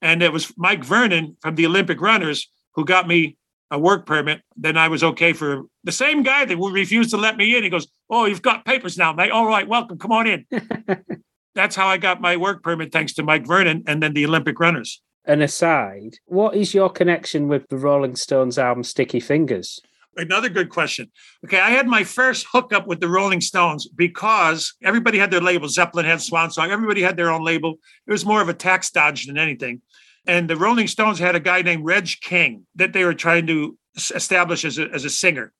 [0.00, 3.36] And it was Mike Vernon from the Olympic Runners who got me
[3.72, 7.38] a work permit, then I was okay for the same guy that refused to let
[7.38, 7.64] me in.
[7.64, 9.30] He goes, Oh, you've got papers now, mate.
[9.30, 9.98] All right, welcome.
[9.98, 10.46] Come on in.
[11.54, 14.60] That's how I got my work permit, thanks to Mike Vernon and then the Olympic
[14.60, 15.00] runners.
[15.24, 19.80] An aside, what is your connection with the Rolling Stones album Sticky Fingers?
[20.16, 21.10] Another good question.
[21.44, 25.68] Okay, I had my first hookup with the Rolling Stones because everybody had their label.
[25.68, 26.70] Zeppelin had Swan Song.
[26.70, 27.76] Everybody had their own label.
[28.06, 29.80] It was more of a tax dodge than anything.
[30.26, 33.76] And the Rolling Stones had a guy named Reg King that they were trying to
[34.14, 35.52] establish as a, as a singer.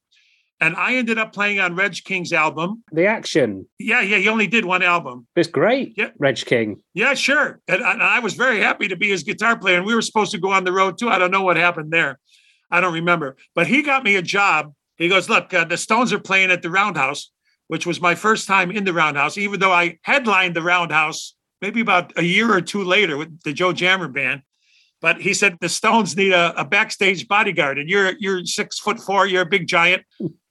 [0.61, 2.85] And I ended up playing on Reg King's album.
[2.93, 3.67] The Action.
[3.81, 4.19] Yeah, yeah.
[4.19, 5.27] He only did one album.
[5.35, 5.95] It's great.
[5.97, 6.11] Yeah.
[6.21, 6.81] Reg King.
[6.95, 7.61] Yeah, sure.
[7.67, 9.79] And, and I was very happy to be his guitar player.
[9.79, 11.09] And we were supposed to go on the road too.
[11.09, 12.21] I don't know what happened there.
[12.73, 13.37] I don't remember.
[13.55, 14.75] But he got me a job.
[14.97, 17.31] He goes, Look, uh, the Stones are playing at the Roundhouse,
[17.69, 21.81] which was my first time in the Roundhouse, even though I headlined the Roundhouse maybe
[21.81, 24.43] about a year or two later with the Joe Jammer band.
[25.01, 28.99] But he said the Stones need a, a backstage bodyguard, and you're you're six foot
[29.01, 30.05] four, you're a big giant.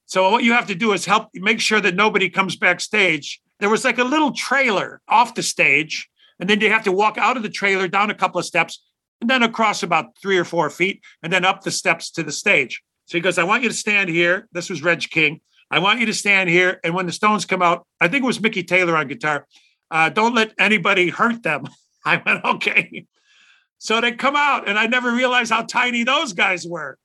[0.05, 3.41] So what you have to do is help make sure that nobody comes backstage.
[3.59, 6.09] There was like a little trailer off the stage,
[6.39, 8.83] and then you have to walk out of the trailer down a couple of steps,
[9.21, 12.31] and then across about three or four feet, and then up the steps to the
[12.31, 12.81] stage.
[13.05, 14.47] So he goes, I want you to stand here.
[14.51, 15.41] This was Reg King.
[15.69, 16.79] I want you to stand here.
[16.83, 19.47] And when the Stones come out, I think it was Mickey Taylor on guitar.
[19.89, 21.63] Uh, don't let anybody hurt them.
[22.05, 23.05] I went, okay.
[23.77, 26.97] So they come out, and I never realized how tiny those guys were.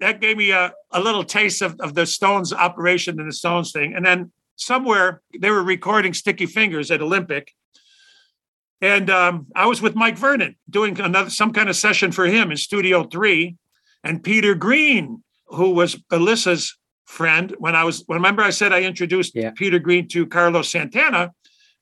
[0.00, 3.72] That gave me a, a little taste of, of the Stones operation and the Stones
[3.72, 3.94] thing.
[3.94, 7.52] And then somewhere they were recording Sticky Fingers at Olympic.
[8.80, 12.50] And um, I was with Mike Vernon doing another some kind of session for him
[12.50, 13.56] in Studio Three,
[14.02, 17.54] and Peter Green, who was Alyssa's friend.
[17.58, 19.50] When I was, remember, I said I introduced Yeah.
[19.54, 21.32] Peter Green to Carlos Santana,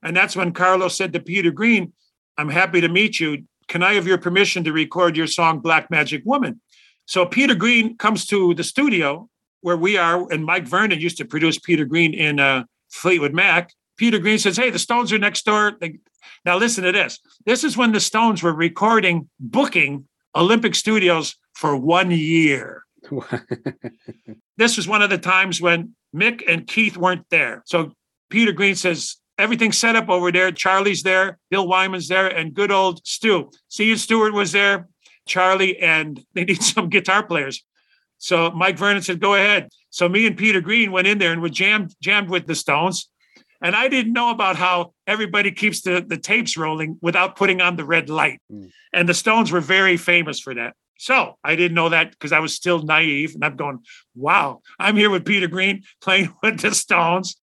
[0.03, 1.93] and that's when Carlos said to Peter Green,
[2.37, 3.45] "I'm happy to meet you.
[3.69, 6.61] Can I have your permission to record your song Black Magic Woman?"
[7.07, 9.29] So Peter Green comes to the studio
[9.61, 13.73] where we are, and Mike Vernon used to produce Peter Green in uh, Fleetwood Mac.
[13.97, 15.99] Peter Green says, "Hey, the Stones are next door." They-
[16.49, 17.21] now listen to this.
[17.45, 22.85] This is when the Stones were recording, booking Olympic Studios for one year.
[24.57, 27.63] This was one of the times when Mick and Keith weren't there.
[27.65, 27.93] So
[28.29, 30.51] Peter Green says, everything's set up over there.
[30.51, 33.53] Charlie's there, Bill Wyman's there, and good old Stu.
[33.69, 34.89] See, Stewart was there,
[35.27, 37.63] Charlie, and they need some guitar players.
[38.17, 39.69] So Mike Vernon said, go ahead.
[39.91, 43.09] So me and Peter Green went in there and we jammed, jammed with the Stones.
[43.61, 47.77] And I didn't know about how everybody keeps the, the tapes rolling without putting on
[47.77, 48.41] the red light.
[48.53, 48.71] Mm.
[48.93, 50.75] And the Stones were very famous for that.
[50.99, 53.35] So I didn't know that because I was still naive.
[53.35, 53.81] And I'm going,
[54.15, 57.37] wow, I'm here with Peter Green playing with the Stones.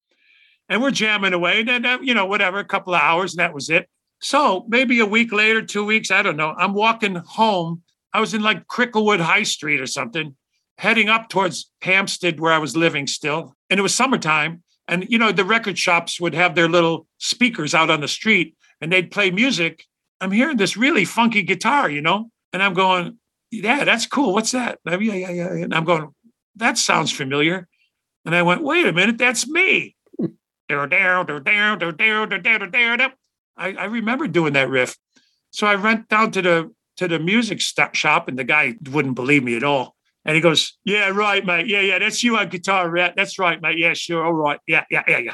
[0.70, 1.60] And we're jamming away.
[1.60, 3.88] And then, uh, you know, whatever, a couple of hours, and that was it.
[4.20, 6.54] So maybe a week later, two weeks, I don't know.
[6.58, 7.84] I'm walking home.
[8.14, 10.36] I was in like Cricklewood High Street or something,
[10.78, 13.56] heading up towards Hampstead, where I was living still.
[13.70, 14.64] And it was summertime.
[14.88, 18.56] And, you know, the record shops would have their little speakers out on the street
[18.82, 19.86] and they'd play music.
[20.22, 23.18] I'm hearing this really funky guitar, you know, and I'm going,
[23.52, 24.34] yeah, that's cool.
[24.34, 24.80] What's that?
[24.86, 25.48] Yeah, yeah, yeah.
[25.52, 26.14] And I'm going,
[26.56, 27.68] that sounds familiar.
[28.26, 29.96] And I went, wait a minute, that's me.
[33.58, 34.98] I, I remember doing that riff.
[35.52, 39.44] So I went down to the to the music shop, and the guy wouldn't believe
[39.44, 39.95] me at all.
[40.26, 41.68] And he goes, "Yeah, right, mate.
[41.68, 43.14] Yeah, yeah, that's you on guitar, right?
[43.16, 43.78] That's right, mate.
[43.78, 44.26] Yeah, sure.
[44.26, 44.60] All right.
[44.68, 45.34] Yeah, yeah, yeah, yeah."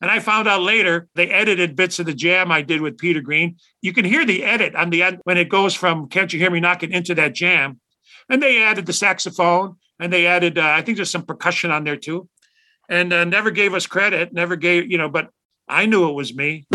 [0.00, 3.20] And I found out later they edited bits of the jam I did with Peter
[3.20, 3.56] Green.
[3.82, 6.50] You can hear the edit on the end when it goes from "Can't You Hear
[6.50, 7.80] Me Knocking" into that jam,
[8.28, 11.84] and they added the saxophone and they added, uh, I think there's some percussion on
[11.84, 12.28] there too,
[12.88, 14.32] and uh, never gave us credit.
[14.32, 15.30] Never gave, you know, but
[15.68, 16.66] I knew it was me.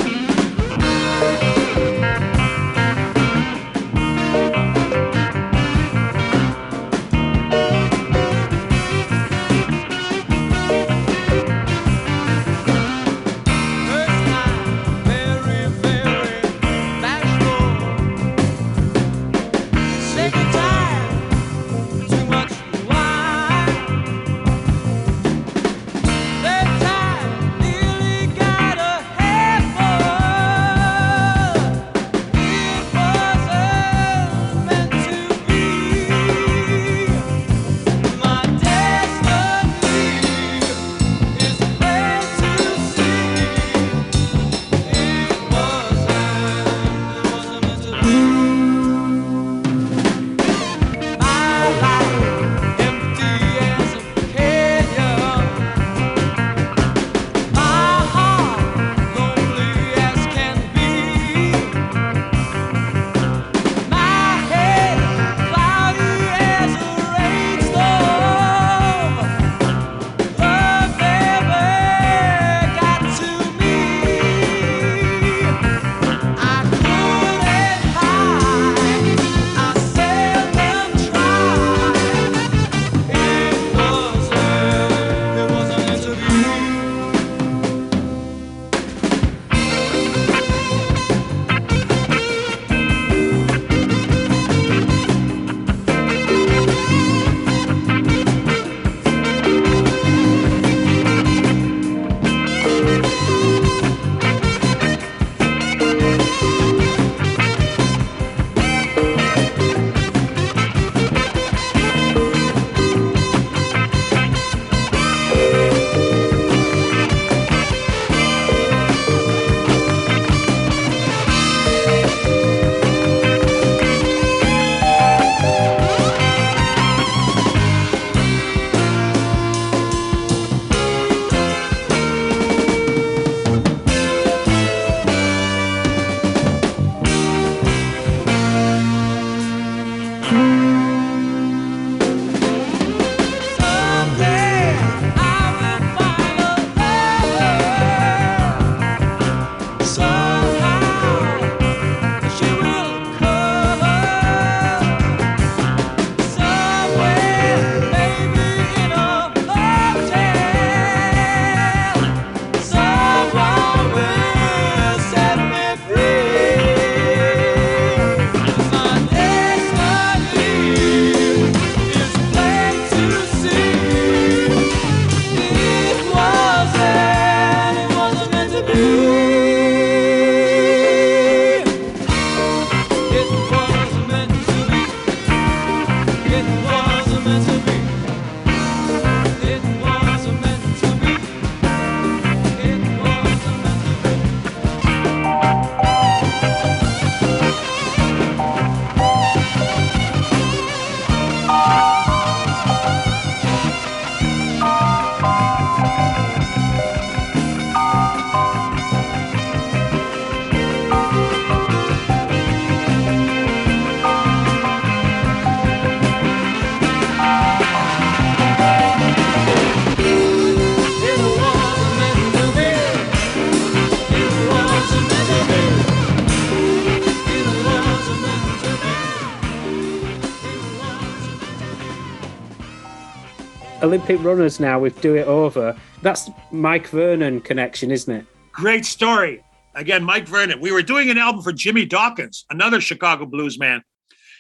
[233.94, 235.78] Olympic runners now with Do It Over.
[236.02, 238.26] That's Mike Vernon connection, isn't it?
[238.52, 239.44] Great story.
[239.76, 240.60] Again, Mike Vernon.
[240.60, 243.84] We were doing an album for Jimmy Dawkins, another Chicago blues man.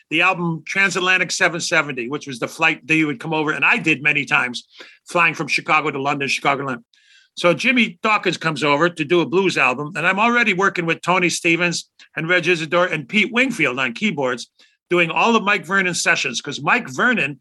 [0.10, 3.78] The album Transatlantic 770, which was the flight that you would come over, and I
[3.78, 4.68] did many times,
[5.08, 6.86] flying from Chicago to London, Chicago London.
[7.38, 11.02] So Jimmy Dawkins comes over to do a blues album, and I'm already working with
[11.02, 14.50] Tony Stevens and Reg Isidore and Pete Wingfield on keyboards,
[14.90, 17.40] doing all of Mike Vernon's sessions because Mike Vernon,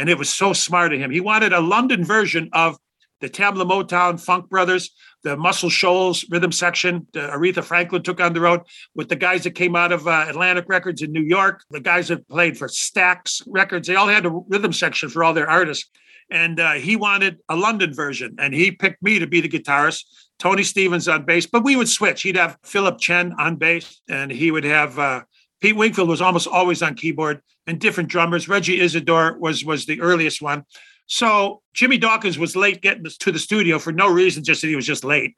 [0.00, 2.78] and it was so smart of him, he wanted a London version of
[3.20, 4.92] the Tamla Motown Funk Brothers,
[5.24, 7.06] the Muscle Shoals rhythm section.
[7.14, 8.62] Uh, Aretha Franklin took on the road
[8.94, 12.08] with the guys that came out of uh, Atlantic Records in New York, the guys
[12.08, 13.88] that played for Stax Records.
[13.88, 15.90] They all had a rhythm section for all their artists.
[16.30, 20.04] And uh, he wanted a London version, and he picked me to be the guitarist.
[20.38, 22.22] Tony Stevens on bass, but we would switch.
[22.22, 25.24] He'd have Philip Chen on bass, and he would have uh,
[25.60, 28.48] Pete Wingfield was almost always on keyboard, and different drummers.
[28.48, 30.64] Reggie Isidore was was the earliest one.
[31.06, 34.76] So Jimmy Dawkins was late getting to the studio for no reason, just that he
[34.76, 35.36] was just late.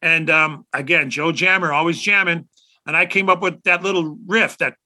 [0.00, 2.48] And um, again, Joe Jammer always jamming,
[2.86, 4.76] and I came up with that little riff that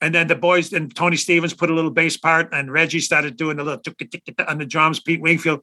[0.00, 3.36] and then the boys and Tony Stevens put a little bass part, and Reggie started
[3.36, 3.82] doing a little
[4.46, 5.00] on the drums.
[5.00, 5.60] Pete Wingfield,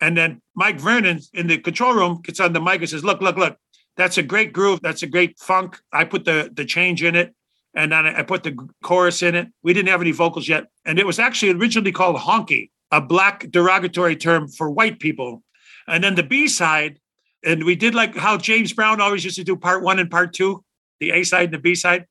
[0.00, 3.20] and then Mike Vernon in the control room gets on the mic and says, "Look,
[3.20, 3.56] look, look,
[3.98, 4.80] that's a great groove.
[4.80, 5.78] That's a great funk.
[5.92, 7.34] I put the the change in it,
[7.74, 9.48] and then I put the chorus in it.
[9.62, 13.50] We didn't have any vocals yet, and it was actually originally called honky, a black
[13.50, 15.42] derogatory term for white people.
[15.86, 17.00] And then the B side,
[17.44, 20.32] and we did like how James Brown always used to do part one and part
[20.32, 20.64] two,
[21.00, 22.06] the A side and the B side."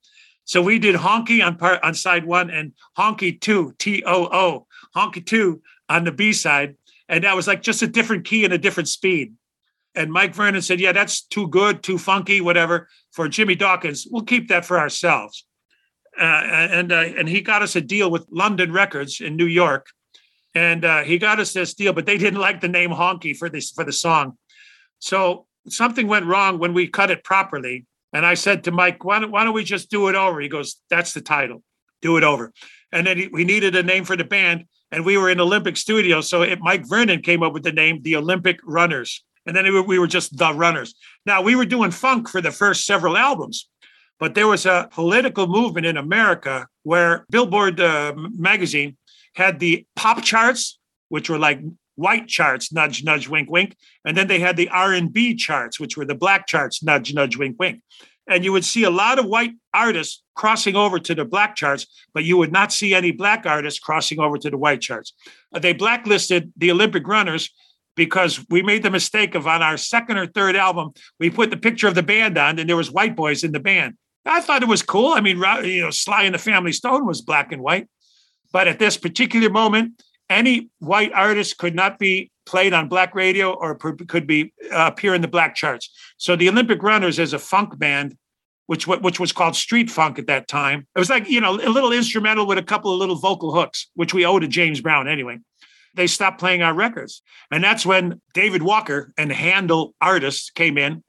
[0.45, 4.67] So we did honky on part on side one and honky two, T O O,
[4.95, 6.75] honky two on the B side.
[7.09, 9.33] And that was like just a different key and a different speed.
[9.97, 12.87] And Mike Vernon said, Yeah, that's too good, too funky, whatever.
[13.11, 15.45] For Jimmy Dawkins, we'll keep that for ourselves.
[16.19, 19.87] Uh, and uh, and he got us a deal with London Records in New York,
[20.55, 23.49] and uh, he got us this deal, but they didn't like the name Honky for
[23.49, 24.37] this for the song.
[24.99, 27.85] So something went wrong when we cut it properly.
[28.13, 30.39] And I said to Mike, why don't, why don't we just do it over?
[30.39, 31.61] He goes, that's the title,
[32.01, 32.53] do it over.
[32.91, 34.65] And then he, we needed a name for the band.
[34.91, 36.21] And we were in Olympic Studio.
[36.21, 39.23] So it, Mike Vernon came up with the name, the Olympic Runners.
[39.47, 40.93] And then it, we were just the Runners.
[41.25, 43.69] Now, we were doing funk for the first several albums,
[44.19, 48.97] but there was a political movement in America where Billboard uh, magazine
[49.35, 50.77] had the pop charts,
[51.09, 51.61] which were like
[51.95, 53.75] white charts, nudge, nudge, wink, wink.
[54.05, 57.55] And then they had the R&B charts, which were the black charts, nudge, nudge, wink,
[57.57, 57.81] wink.
[58.29, 61.87] And you would see a lot of white artists crossing over to the black charts,
[62.13, 65.13] but you would not see any black artists crossing over to the white charts.
[65.53, 67.49] Uh, They blacklisted the Olympic runners
[67.97, 71.57] because we made the mistake of on our second or third album, we put the
[71.57, 73.97] picture of the band on and there was white boys in the band.
[74.25, 75.13] I thought it was cool.
[75.13, 77.87] I mean, you know, Sly and the Family Stone was black and white.
[78.53, 83.53] But at this particular moment, any white artist could not be played on black radio
[83.53, 85.89] or could be uh, appear in the black charts.
[86.17, 88.15] So the Olympic Runners is a funk band,
[88.67, 90.87] which which was called street funk at that time.
[90.95, 93.89] It was like you know a little instrumental with a couple of little vocal hooks,
[93.95, 95.39] which we owe to James Brown anyway.
[95.97, 97.21] They stopped playing our records,
[97.51, 101.03] and that's when David Walker and Handel artists came in.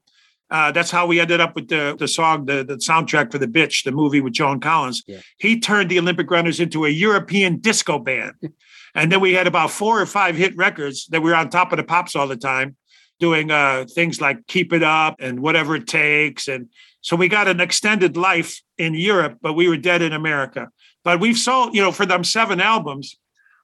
[0.50, 3.46] Uh, that's how we ended up with the the song, the, the soundtrack for the
[3.46, 5.04] Bitch, the movie with Joan Collins.
[5.06, 5.20] Yeah.
[5.38, 8.34] He turned the Olympic Runners into a European disco band.
[8.94, 11.72] And then we had about four or five hit records that we were on top
[11.72, 12.76] of the pops all the time,
[13.20, 16.48] doing uh, things like Keep It Up and Whatever It Takes.
[16.48, 16.68] And
[17.00, 20.68] so we got an extended life in Europe, but we were dead in America.
[21.04, 23.16] But we've sold, you know, for them seven albums,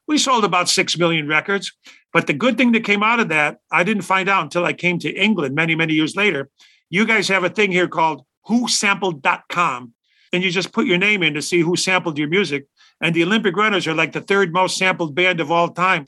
[0.06, 1.72] we sold about six million records.
[2.12, 4.72] But the good thing that came out of that, I didn't find out until I
[4.72, 6.50] came to England many, many years later.
[6.90, 9.92] You guys have a thing here called whosampled.com,
[10.32, 12.66] and you just put your name in to see who sampled your music.
[13.00, 16.06] And the Olympic Runners are like the third most sampled band of all time.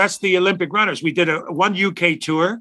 [0.00, 1.02] That's the Olympic runners.
[1.02, 2.60] We did a one UK tour.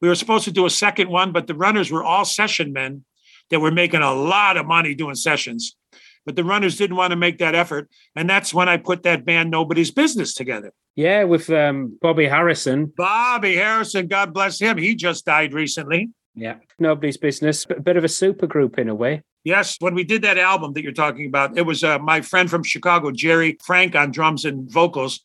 [0.00, 3.04] We were supposed to do a second one, but the runners were all session men
[3.50, 5.76] that were making a lot of money doing sessions.
[6.24, 7.90] But the runners didn't want to make that effort.
[8.16, 10.72] And that's when I put that band Nobody's Business together.
[10.96, 12.86] Yeah, with um, Bobby Harrison.
[12.96, 14.78] Bobby Harrison, God bless him.
[14.78, 16.10] He just died recently.
[16.34, 17.66] Yeah, nobody's business.
[17.68, 19.22] A bit of a super group in a way.
[19.44, 22.48] Yes, when we did that album that you're talking about, it was uh, my friend
[22.48, 25.20] from Chicago, Jerry Frank, on drums and vocals.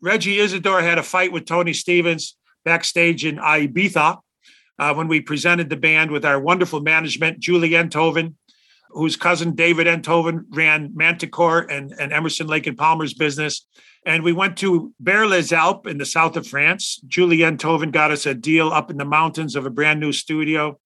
[0.00, 4.18] Reggie Isidore had a fight with Tony Stevens backstage in Ibiza
[4.78, 8.34] uh, when we presented the band with our wonderful management, Julie Enthoven,
[8.90, 13.66] whose cousin David Enthoven ran Manticore and, and Emerson Lake and Palmer's business.
[14.06, 17.00] And we went to Berre-les-Alpes in the south of France.
[17.06, 20.78] Julie Enthoven got us a deal up in the mountains of a brand new studio.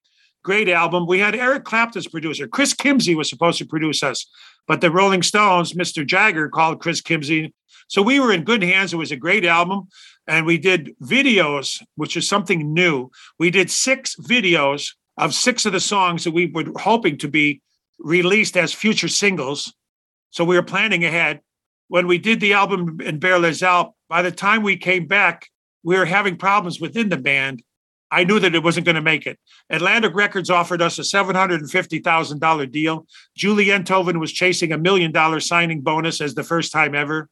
[0.42, 1.06] Great album.
[1.06, 2.48] We had Eric Clapton's producer.
[2.48, 4.26] Chris Kimsey was supposed to produce us,
[4.66, 6.04] but the Rolling Stones, Mr.
[6.04, 7.52] Jagger, called Chris Kimsey.
[7.88, 8.92] So we were in good hands.
[8.92, 9.88] It was a great album.
[10.26, 13.10] And we did videos, which is something new.
[13.38, 17.60] We did six videos of six of the songs that we were hoping to be
[17.98, 19.74] released as future singles.
[20.30, 21.40] So we were planning ahead.
[21.88, 25.48] When we did the album in Berre-les-Alpes, by the time we came back,
[25.84, 27.62] we were having problems within the band.
[28.12, 29.38] I knew that it wasn't going to make it.
[29.70, 33.06] Atlantic Records offered us a $750,000 deal.
[33.34, 37.30] Julie Enthoven was chasing a million dollar signing bonus as the first time ever.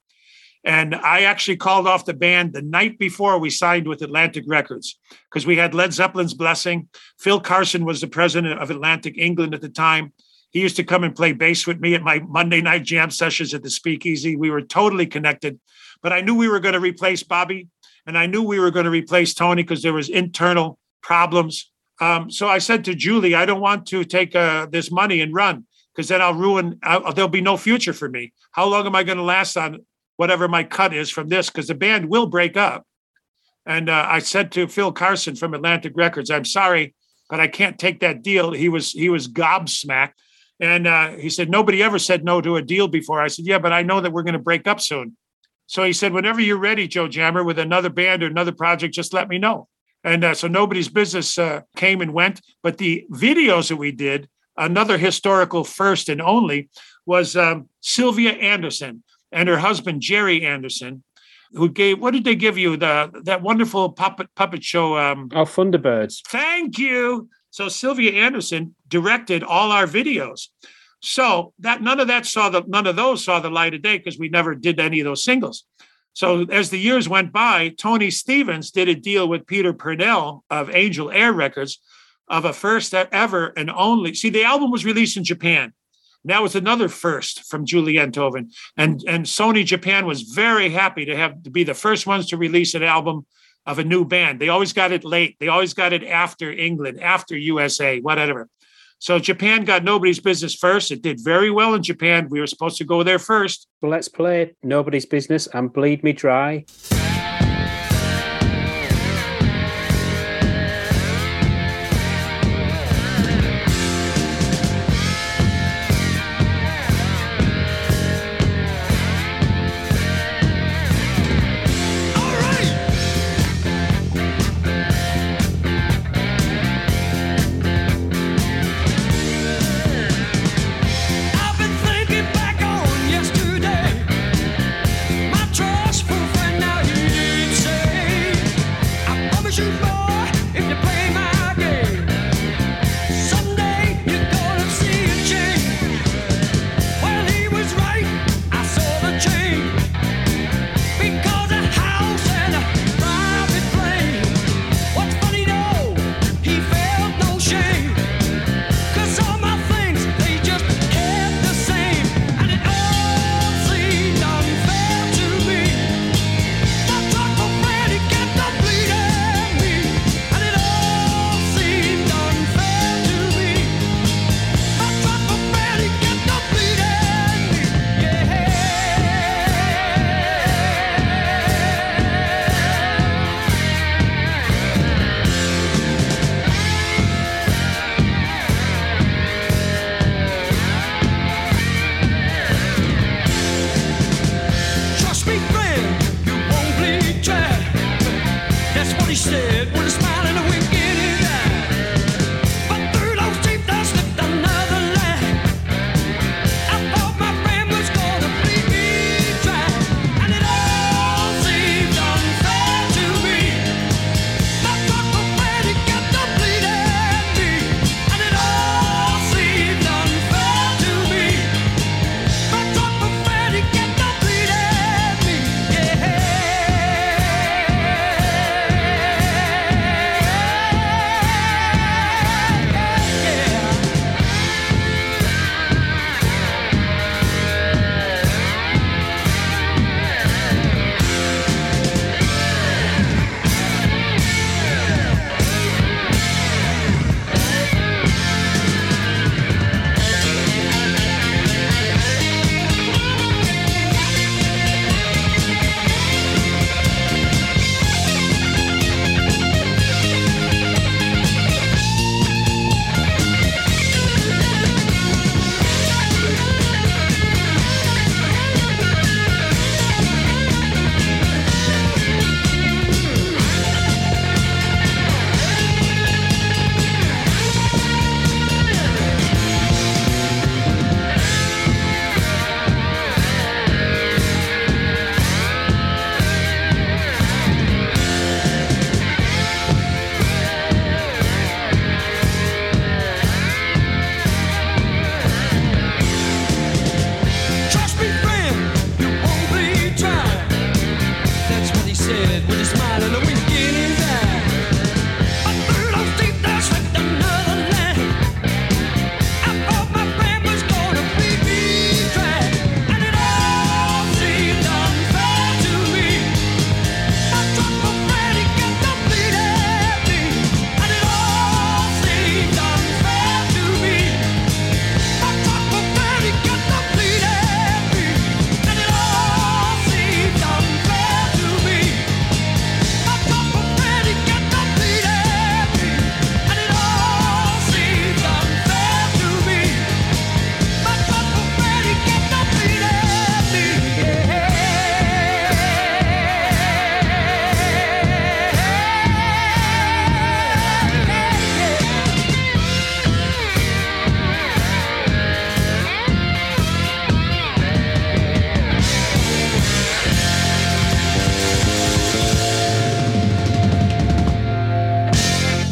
[0.64, 4.98] And I actually called off the band the night before we signed with Atlantic Records
[5.30, 6.88] because we had Led Zeppelin's blessing.
[7.18, 10.14] Phil Carson was the president of Atlantic England at the time.
[10.50, 13.52] He used to come and play bass with me at my Monday night jam sessions
[13.52, 14.34] at the Speakeasy.
[14.34, 15.60] We were totally connected,
[16.02, 17.68] but I knew we were going to replace Bobby
[18.06, 21.70] and I knew we were going to replace Tony because there was internal problems.
[22.00, 25.34] Um, so I said to Julie, I don't want to take uh, this money and
[25.34, 26.78] run because then I'll ruin.
[26.82, 28.32] I'll, there'll be no future for me.
[28.52, 29.84] How long am I going to last on
[30.16, 31.50] whatever my cut is from this?
[31.50, 32.86] Because the band will break up.
[33.66, 36.94] And uh, I said to Phil Carson from Atlantic Records, "I'm sorry,
[37.28, 40.14] but I can't take that deal." He was he was gobsmacked,
[40.58, 43.58] and uh, he said, "Nobody ever said no to a deal before." I said, "Yeah,
[43.58, 45.16] but I know that we're going to break up soon."
[45.70, 49.14] So he said, "Whenever you're ready, Joe Jammer, with another band or another project, just
[49.14, 49.68] let me know."
[50.02, 52.40] And uh, so nobody's business uh, came and went.
[52.60, 56.70] But the videos that we did, another historical first and only,
[57.06, 61.04] was um, Sylvia Anderson and her husband Gerry Anderson,
[61.52, 64.98] who gave what did they give you the that wonderful puppet puppet show?
[64.98, 66.20] Um, Oh, Thunderbirds.
[66.26, 67.28] Thank you.
[67.50, 70.48] So Sylvia Anderson directed all our videos.
[71.00, 73.98] So that none of that saw the none of those saw the light of day
[73.98, 75.64] because we never did any of those singles.
[76.12, 80.74] So as the years went by, Tony Stevens did a deal with Peter Purnell of
[80.74, 81.80] Angel Air Records
[82.28, 84.14] of a first ever and only.
[84.14, 85.72] See, the album was released in Japan.
[86.24, 88.52] That was another first from Julie Enthoven.
[88.76, 92.36] And, and Sony Japan was very happy to have to be the first ones to
[92.36, 93.26] release an album
[93.66, 94.40] of a new band.
[94.40, 95.36] They always got it late.
[95.40, 98.48] They always got it after England, after USA, whatever.
[99.00, 100.90] So Japan got nobody's business first.
[100.90, 102.28] It did very well in Japan.
[102.28, 103.66] We were supposed to go there first.
[103.80, 106.66] Let's play Nobody's Business and Bleed Me Dry.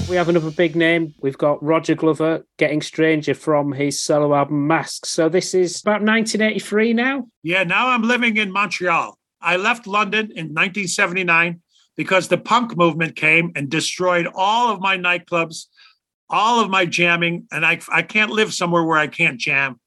[0.09, 1.15] We have another big name.
[1.21, 5.11] We've got Roger Glover getting stranger from his solo album Masks.
[5.11, 7.27] So this is about 1983 now.
[7.43, 9.19] Yeah, now I'm living in Montreal.
[9.43, 11.61] I left London in 1979
[11.95, 15.67] because the punk movement came and destroyed all of my nightclubs,
[16.31, 19.79] all of my jamming, and I, I can't live somewhere where I can't jam.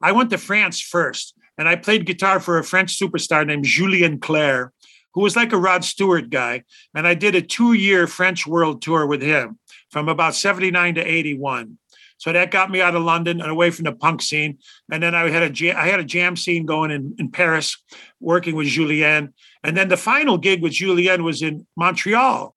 [0.00, 4.20] I went to France first, and I played guitar for a French superstar named Julien
[4.20, 4.72] Clerc,
[5.14, 6.64] who was like a Rod Stewart guy.
[6.94, 9.58] And I did a two year French world tour with him
[9.90, 11.78] from about 79 to 81.
[12.18, 14.58] So that got me out of London and away from the punk scene.
[14.92, 17.82] And then I had a jam, I had a jam scene going in, in Paris,
[18.20, 19.32] working with Julien.
[19.64, 22.54] And then the final gig with Julien was in Montreal.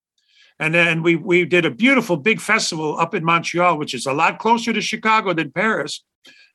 [0.60, 4.14] And then we we did a beautiful big festival up in Montreal, which is a
[4.14, 6.04] lot closer to Chicago than Paris.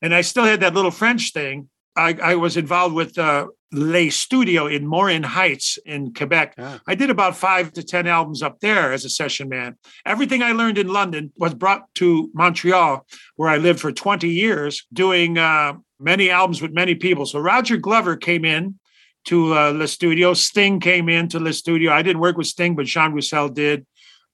[0.02, 1.68] And I still had that little French thing.
[1.96, 6.54] I, I was involved with uh, Le Studio in Morin Heights in Quebec.
[6.58, 6.80] Ah.
[6.86, 9.76] I did about five to 10 albums up there as a session man.
[10.06, 13.06] Everything I learned in London was brought to Montreal,
[13.36, 17.26] where I lived for 20 years, doing uh, many albums with many people.
[17.26, 18.78] So Roger Glover came in
[19.26, 20.32] to uh, Le Studio.
[20.32, 21.92] Sting came into Le Studio.
[21.92, 23.86] I didn't work with Sting, but Jean Roussel did.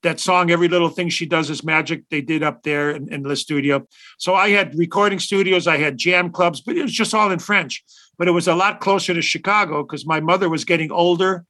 [0.03, 3.23] That song, Every Little Thing She Does Is Magic, they did up there in, in
[3.23, 3.89] Le Studio.
[4.19, 7.39] So I had recording studios, I had jam clubs, but it was just all in
[7.39, 7.83] French.
[8.19, 11.45] But it was a lot closer to Chicago because my mother was getting older.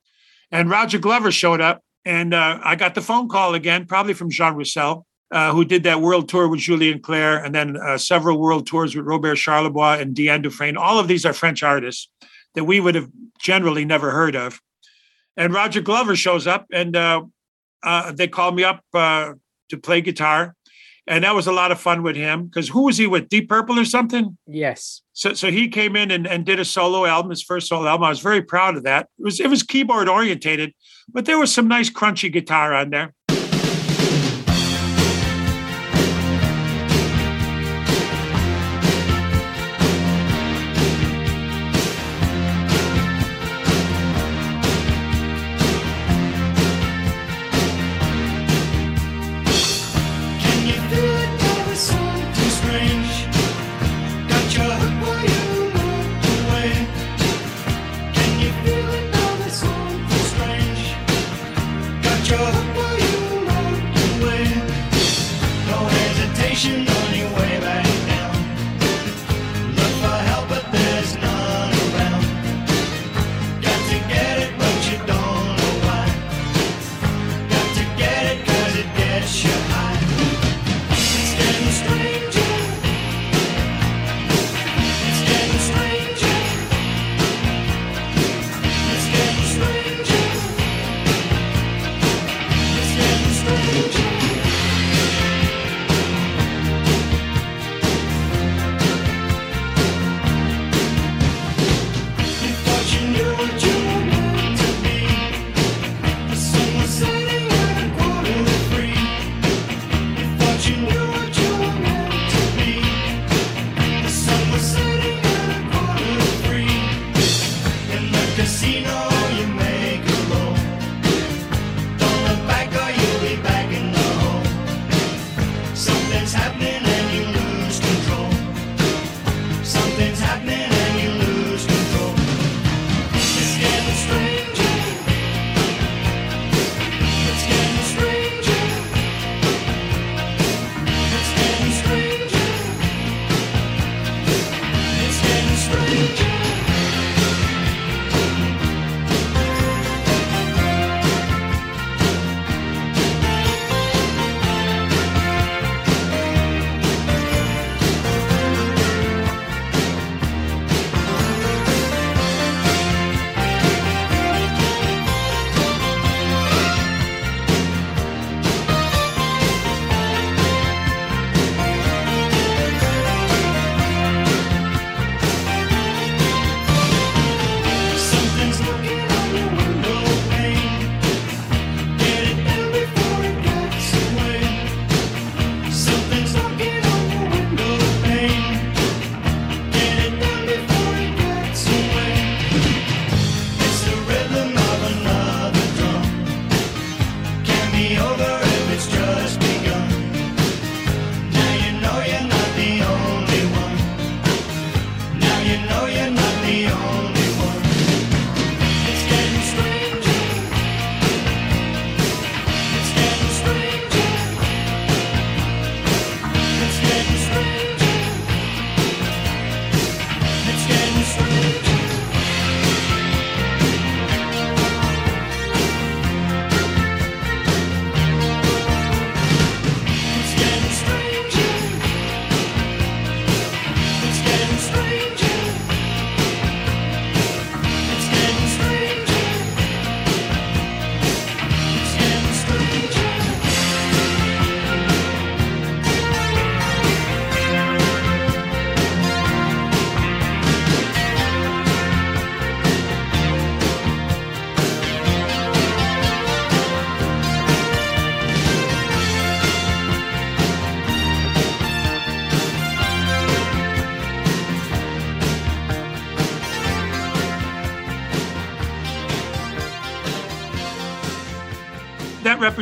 [0.51, 4.31] And Roger Glover showed up, and uh, I got the phone call again, probably from
[4.31, 8.39] Jean Roussel, uh, who did that world tour with Julien Clerc, and then uh, several
[8.39, 10.77] world tours with Robert Charlebois and Diane Dufresne.
[10.77, 12.09] All of these are French artists
[12.55, 13.09] that we would have
[13.41, 14.61] generally never heard of.
[15.37, 17.23] And Roger Glover shows up, and uh,
[17.83, 19.33] uh, they call me up uh,
[19.71, 20.55] to play guitar.
[21.07, 23.29] And that was a lot of fun with him because who was he with?
[23.29, 24.39] Deep Purple or something?
[24.47, 25.03] Yes.
[25.13, 28.05] So, so he came in and, and did a solo album, his first solo album.
[28.05, 29.09] I was very proud of that.
[29.19, 30.73] It was it was keyboard orientated,
[31.09, 33.13] but there was some nice crunchy guitar on there.
[66.55, 67.14] Hesitation on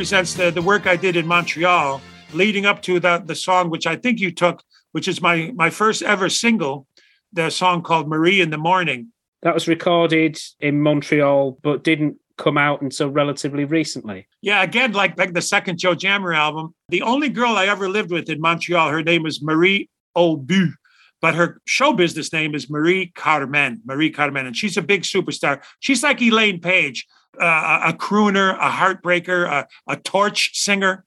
[0.03, 2.01] represents the, the work I did in Montreal
[2.33, 5.69] leading up to the, the song, which I think you took, which is my, my
[5.69, 6.87] first ever single,
[7.31, 9.13] the song called Marie in the Morning.
[9.43, 14.27] That was recorded in Montreal, but didn't come out until relatively recently.
[14.41, 18.11] Yeah, again, like, like the second Joe Jammer album, the only girl I ever lived
[18.11, 20.73] with in Montreal, her name was Marie Aubu
[21.21, 23.79] but her show business name is Marie Carmen.
[23.85, 25.63] Marie Carmen, and she's a big superstar.
[25.79, 27.07] She's like Elaine Paige,
[27.39, 31.05] uh, a crooner, a heartbreaker, a, a torch singer.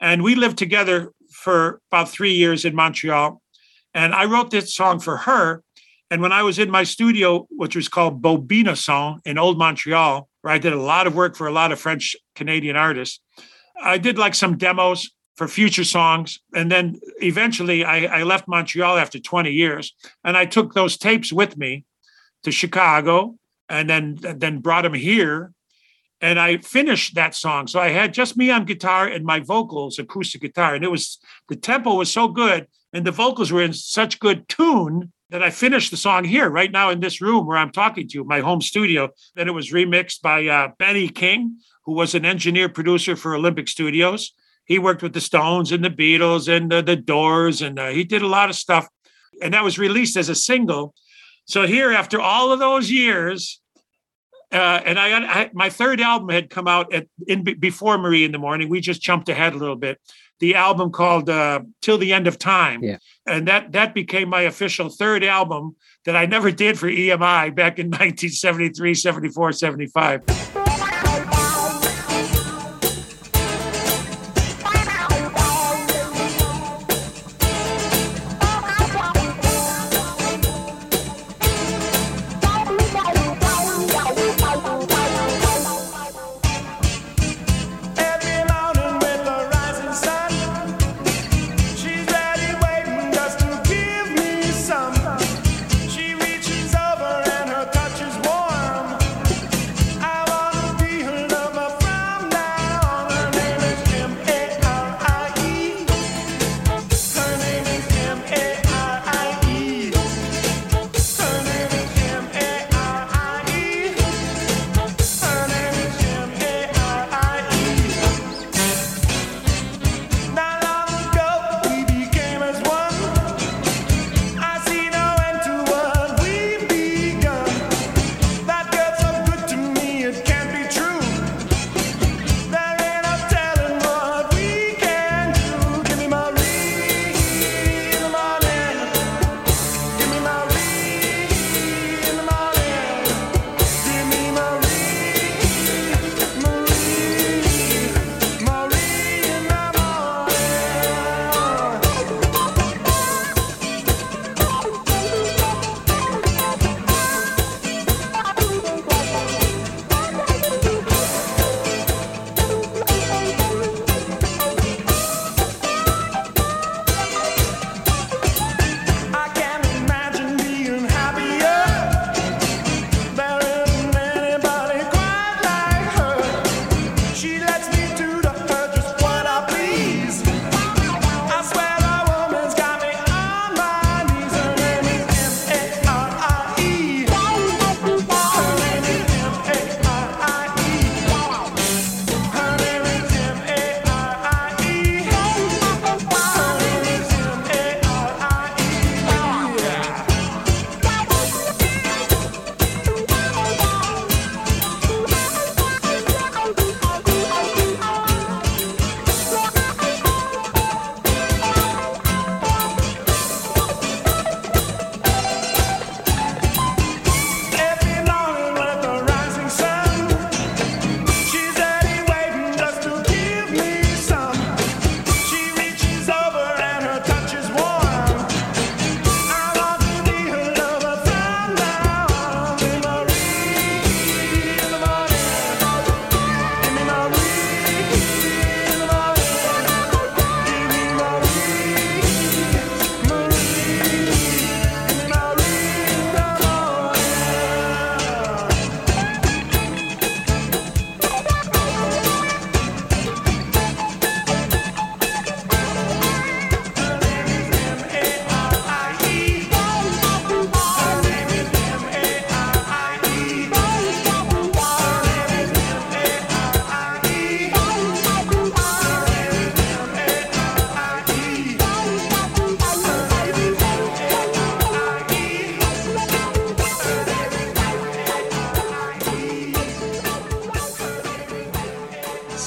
[0.00, 3.40] And we lived together for about three years in Montreal.
[3.92, 5.62] And I wrote this song for her.
[6.10, 10.28] And when I was in my studio, which was called Bobina Song in Old Montreal,
[10.42, 13.20] where I did a lot of work for a lot of French Canadian artists,
[13.80, 16.40] I did like some demos for future songs.
[16.54, 21.32] And then eventually I, I, left Montreal after 20 years and I took those tapes
[21.32, 21.84] with me
[22.44, 23.36] to Chicago
[23.68, 25.52] and then, then brought them here.
[26.20, 27.66] And I finished that song.
[27.66, 30.74] So I had just me on guitar and my vocals, acoustic guitar.
[30.74, 34.48] And it was the tempo was so good and the vocals were in such good
[34.48, 38.06] tune that I finished the song here, right now in this room where I'm talking
[38.08, 39.10] to you, my home studio.
[39.34, 43.68] Then it was remixed by uh, Benny King, who was an engineer producer for Olympic
[43.68, 44.32] Studios
[44.64, 48.04] he worked with the Stones and the Beatles and the, the Doors, and uh, he
[48.04, 48.88] did a lot of stuff.
[49.42, 50.94] And that was released as a single.
[51.46, 53.60] So here, after all of those years,
[54.52, 58.32] uh, and I, I, my third album had come out at in before Marie in
[58.32, 58.68] the Morning.
[58.68, 60.00] We just jumped ahead a little bit.
[60.40, 62.98] The album called uh, "Till the End of Time," yeah.
[63.26, 67.78] and that that became my official third album that I never did for EMI back
[67.78, 70.43] in 1973, 74, 75.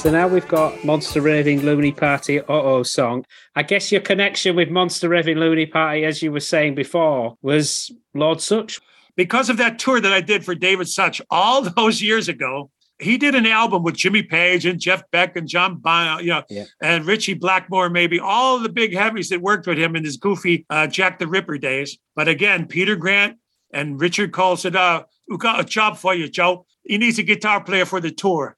[0.07, 3.25] So now we've got Monster Raving Loony Party Oh song.
[3.57, 7.91] I guess your connection with Monster Raving Loony Party, as you were saying before, was
[8.13, 8.79] Lord Sutch.
[9.17, 12.71] because of that tour that I did for David Sutch all those years ago,
[13.01, 16.43] he did an album with Jimmy Page and Jeff Beck and John Bon, you know,
[16.49, 16.63] Yeah.
[16.81, 20.65] and Ritchie Blackmore, maybe all the big heavies that worked with him in his goofy
[20.69, 21.97] uh, Jack the Ripper days.
[22.15, 23.39] But again, Peter Grant
[23.73, 26.65] and Richard Cole said, uh, "We got a job for you, Joe.
[26.85, 28.55] He needs a guitar player for the tour,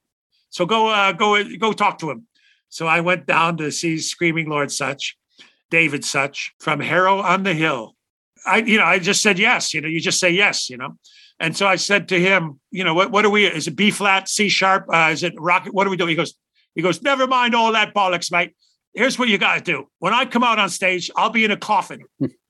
[0.50, 2.26] so go, uh, go, go talk to him."
[2.68, 5.16] So I went down to see Screaming Lord Sutch,
[5.70, 7.96] David Sutch from Harrow on the Hill.
[8.46, 9.74] I, you know, I just said yes.
[9.74, 10.70] You know, you just say yes.
[10.70, 10.96] You know,
[11.40, 13.46] and so I said to him, you know, what what are we?
[13.46, 14.86] Is it B flat, C sharp?
[14.92, 15.72] Uh, is it rocket?
[15.72, 16.10] What are we doing?
[16.10, 16.34] He goes,
[16.74, 18.54] he goes, never mind all that bollocks, mate.
[18.92, 19.88] Here's what you got to do.
[20.00, 22.00] When I come out on stage, I'll be in a coffin.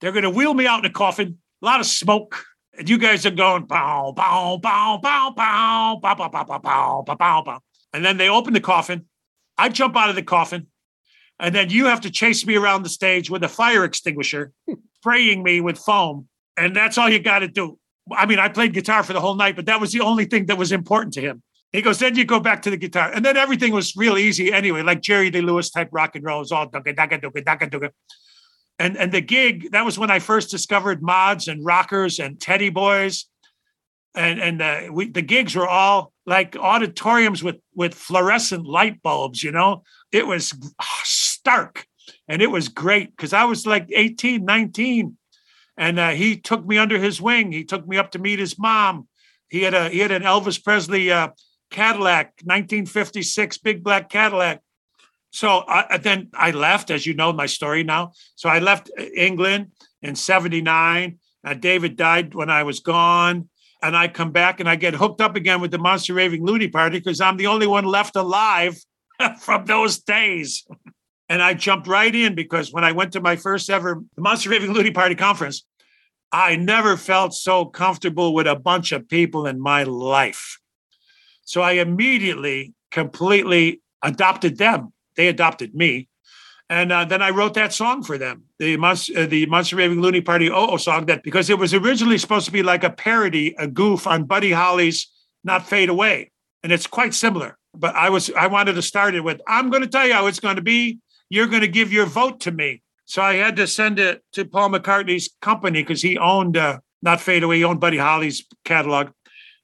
[0.01, 2.43] They're going to wheel me out in a coffin, a lot of smoke.
[2.78, 7.02] And you guys are going, bow, bow, bow, bow, bow, bow, bow, bow, bow, bow,
[7.06, 7.60] bow, bow, bow.
[7.93, 9.07] And then they open the coffin.
[9.59, 10.67] I jump out of the coffin.
[11.39, 14.53] And then you have to chase me around the stage with a fire extinguisher,
[14.97, 16.29] spraying me with foam.
[16.57, 17.79] And that's all you got to do.
[18.12, 20.47] I mean, I played guitar for the whole night, but that was the only thing
[20.47, 21.43] that was important to him.
[21.73, 23.11] He goes, then you go back to the guitar.
[23.12, 26.41] And then everything was real easy anyway, like Jerry Lee Lewis type rock and roll.
[26.41, 27.91] Was all dugga, dugga, dugga, dugga, dugga.
[28.79, 32.71] And, and the gig, that was when I first discovered mods and rockers and teddy
[32.71, 33.27] boys.
[34.15, 39.43] And, and uh, we, the gigs were all like auditoriums with, with fluorescent light bulbs,
[39.43, 39.82] you know?
[40.12, 40.55] It was
[41.02, 41.85] stark
[42.28, 45.16] and it was great because I was like 18, 19
[45.77, 47.51] and uh, he took me under his wing.
[47.51, 49.09] He took me up to meet his mom.
[49.48, 51.31] He had a he had an Elvis Presley uh,
[51.70, 54.61] Cadillac, 1956, big black Cadillac.
[55.31, 58.12] So I, then I left, as you know my story now.
[58.35, 61.19] So I left uh, England in '79.
[61.43, 63.48] Uh, David died when I was gone,
[63.82, 66.69] and I come back and I get hooked up again with the Monster Raving Loony
[66.69, 68.78] Party because I'm the only one left alive
[69.40, 70.66] from those days.
[71.28, 74.73] And I jumped right in because when I went to my first ever Monster Raving
[74.73, 75.65] Loony Party conference,
[76.32, 80.59] I never felt so comfortable with a bunch of people in my life.
[81.44, 84.93] So I immediately completely adopted them.
[85.16, 86.09] They adopted me.
[86.70, 90.01] And uh, then I wrote that song for them, the Monster, uh, the Monster Raving
[90.01, 93.56] Loony Party Oh song, that because it was originally supposed to be like a parody,
[93.59, 95.09] a goof on Buddy Holly's
[95.42, 96.30] Not Fade Away.
[96.62, 97.59] And it's quite similar.
[97.74, 100.28] But I was I wanted to start it with, I'm going to tell you how
[100.28, 101.01] it's going to be.
[101.28, 102.82] You're going to give your vote to me.
[103.05, 107.20] So I had to send it to Paul McCartney's company because he owned uh, Not
[107.20, 109.09] Fade Away, he owned Buddy Holly's catalog.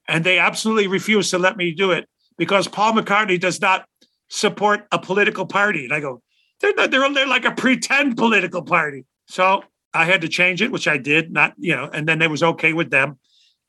[0.08, 3.86] And they absolutely refused to let me do it because Paul McCartney does not
[4.28, 5.84] support a political party.
[5.84, 6.22] And I go,
[6.60, 9.04] they're, not, they're, they're like a pretend political party.
[9.26, 9.62] So
[9.92, 12.42] I had to change it, which I did, not, you know, and then it was
[12.42, 13.18] okay with them.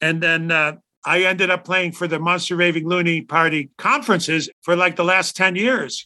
[0.02, 0.74] And then uh,
[1.06, 5.36] I ended up playing for the Monster Raving Loony Party conferences for like the last
[5.36, 6.06] 10 years.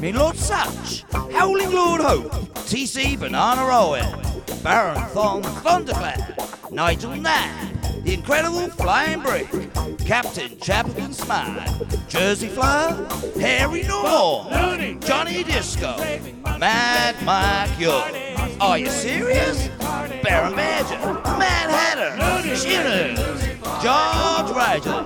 [0.00, 2.32] Screaming Lord Sutch, Howling Lord Hope,
[2.64, 4.06] TC Banana Owen,
[4.62, 6.40] Baron Thong Thunderclap,
[6.72, 9.46] Nigel Knapp, The Incredible Flying Brick,
[9.98, 13.06] Captain Chaplin Smile, Jersey Flyer,
[13.38, 14.48] Harry Norm,
[15.00, 15.94] Johnny Disco,
[16.58, 18.10] Mad Mike York.
[18.58, 19.68] Are you serious?
[20.22, 20.98] Baron Badger,
[21.38, 23.18] Mad Hatter, Shinners,
[23.82, 25.04] George Rigel,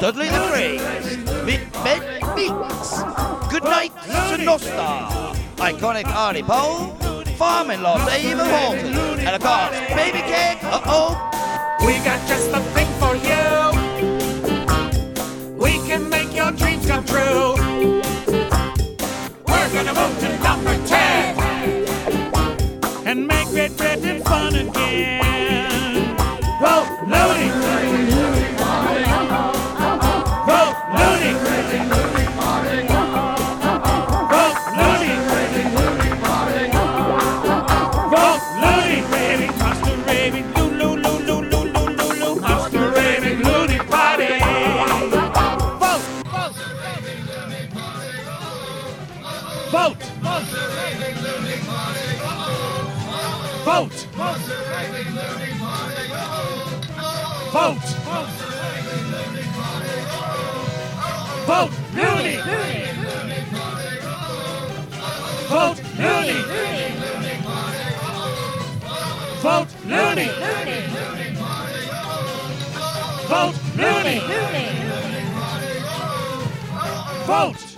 [0.00, 1.16] Dudley the Craze,
[1.46, 2.02] Mick Met
[2.34, 6.92] Meeks, Goodnight Sinostar, Iconic Artie Pole,
[7.38, 11.16] Farm-in-law Dave of and of course, Baby Cake, uh-oh,
[11.86, 13.72] We got just the thing for you.
[15.56, 17.54] We can make your dreams come true.
[19.48, 21.38] We're gonna move to number 10
[23.06, 25.25] and make Great Britain fun again.
[61.46, 62.36] Vote Looney!
[65.46, 66.42] Vote Looney!
[69.40, 70.28] Vote Looney!
[73.28, 74.18] Vote Looney!
[77.26, 77.76] Vote!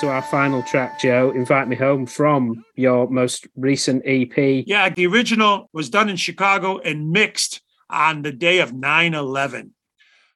[0.00, 4.64] So our final track, Joe, "Invite Me Home" from your most recent EP.
[4.66, 7.60] Yeah, the original was done in Chicago and mixed
[7.90, 9.74] on the day of 9 11.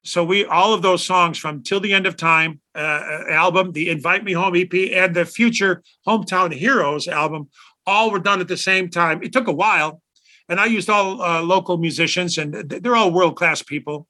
[0.03, 3.91] So we all of those songs from Till the End of Time uh, album, the
[3.91, 7.51] Invite Me Home EP, and the future Hometown Heroes album,
[7.87, 9.23] all were done at the same time.
[9.23, 10.01] It took a while,
[10.49, 14.07] and I used all uh, local musicians, and they're all world class people.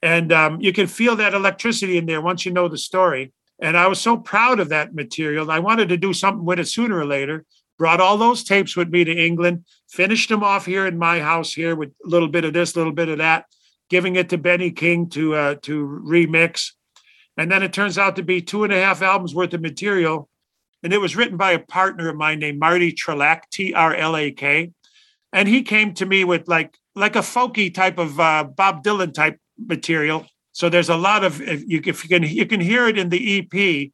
[0.00, 3.32] And um, you can feel that electricity in there once you know the story.
[3.60, 5.50] And I was so proud of that material.
[5.50, 7.44] I wanted to do something with it sooner or later.
[7.78, 11.52] Brought all those tapes with me to England, finished them off here in my house
[11.52, 13.46] here with a little bit of this, a little bit of that,
[13.88, 16.72] giving it to Benny King to uh, to remix.
[17.36, 20.28] And then it turns out to be two and a half albums worth of material.
[20.82, 24.16] And it was written by a partner of mine named Marty Trelak, T R L
[24.16, 24.72] A K.
[25.32, 29.14] And he came to me with like like a folky type of uh, Bob Dylan
[29.14, 30.26] type material.
[30.52, 33.08] So there's a lot of if you, if you can you can hear it in
[33.08, 33.90] the EP.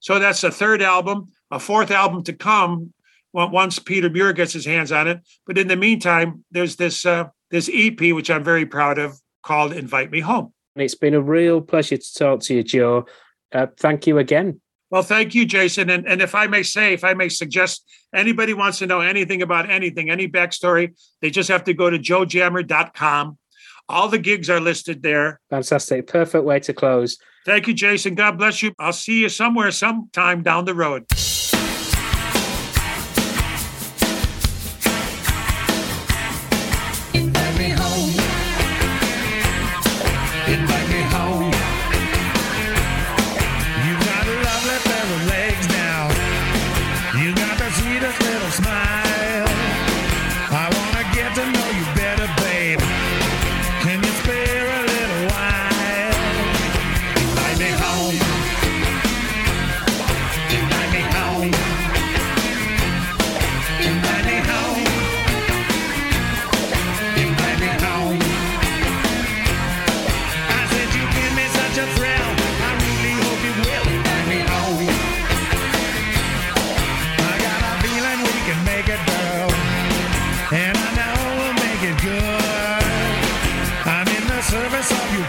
[0.00, 2.92] So that's the third album, a fourth album to come
[3.32, 5.20] once Peter Muir gets his hands on it.
[5.46, 9.72] But in the meantime, there's this uh, this EP which I'm very proud of called
[9.72, 13.06] "Invite Me Home." It's been a real pleasure to talk to you, Joe.
[13.52, 14.60] Uh, thank you again.
[14.90, 15.88] Well, thank you, Jason.
[15.88, 17.82] And, and if I may say, if I may suggest,
[18.14, 21.98] anybody wants to know anything about anything, any backstory, they just have to go to
[21.98, 23.38] joejammer.com.
[23.88, 25.40] All the gigs are listed there.
[25.50, 26.06] Fantastic.
[26.06, 27.16] Perfect way to close.
[27.44, 28.14] Thank you, Jason.
[28.14, 28.72] God bless you.
[28.78, 31.06] I'll see you somewhere sometime down the road.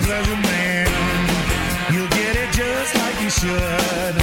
[0.08, 0.88] Your man.
[1.94, 4.23] You'll get it just like you should.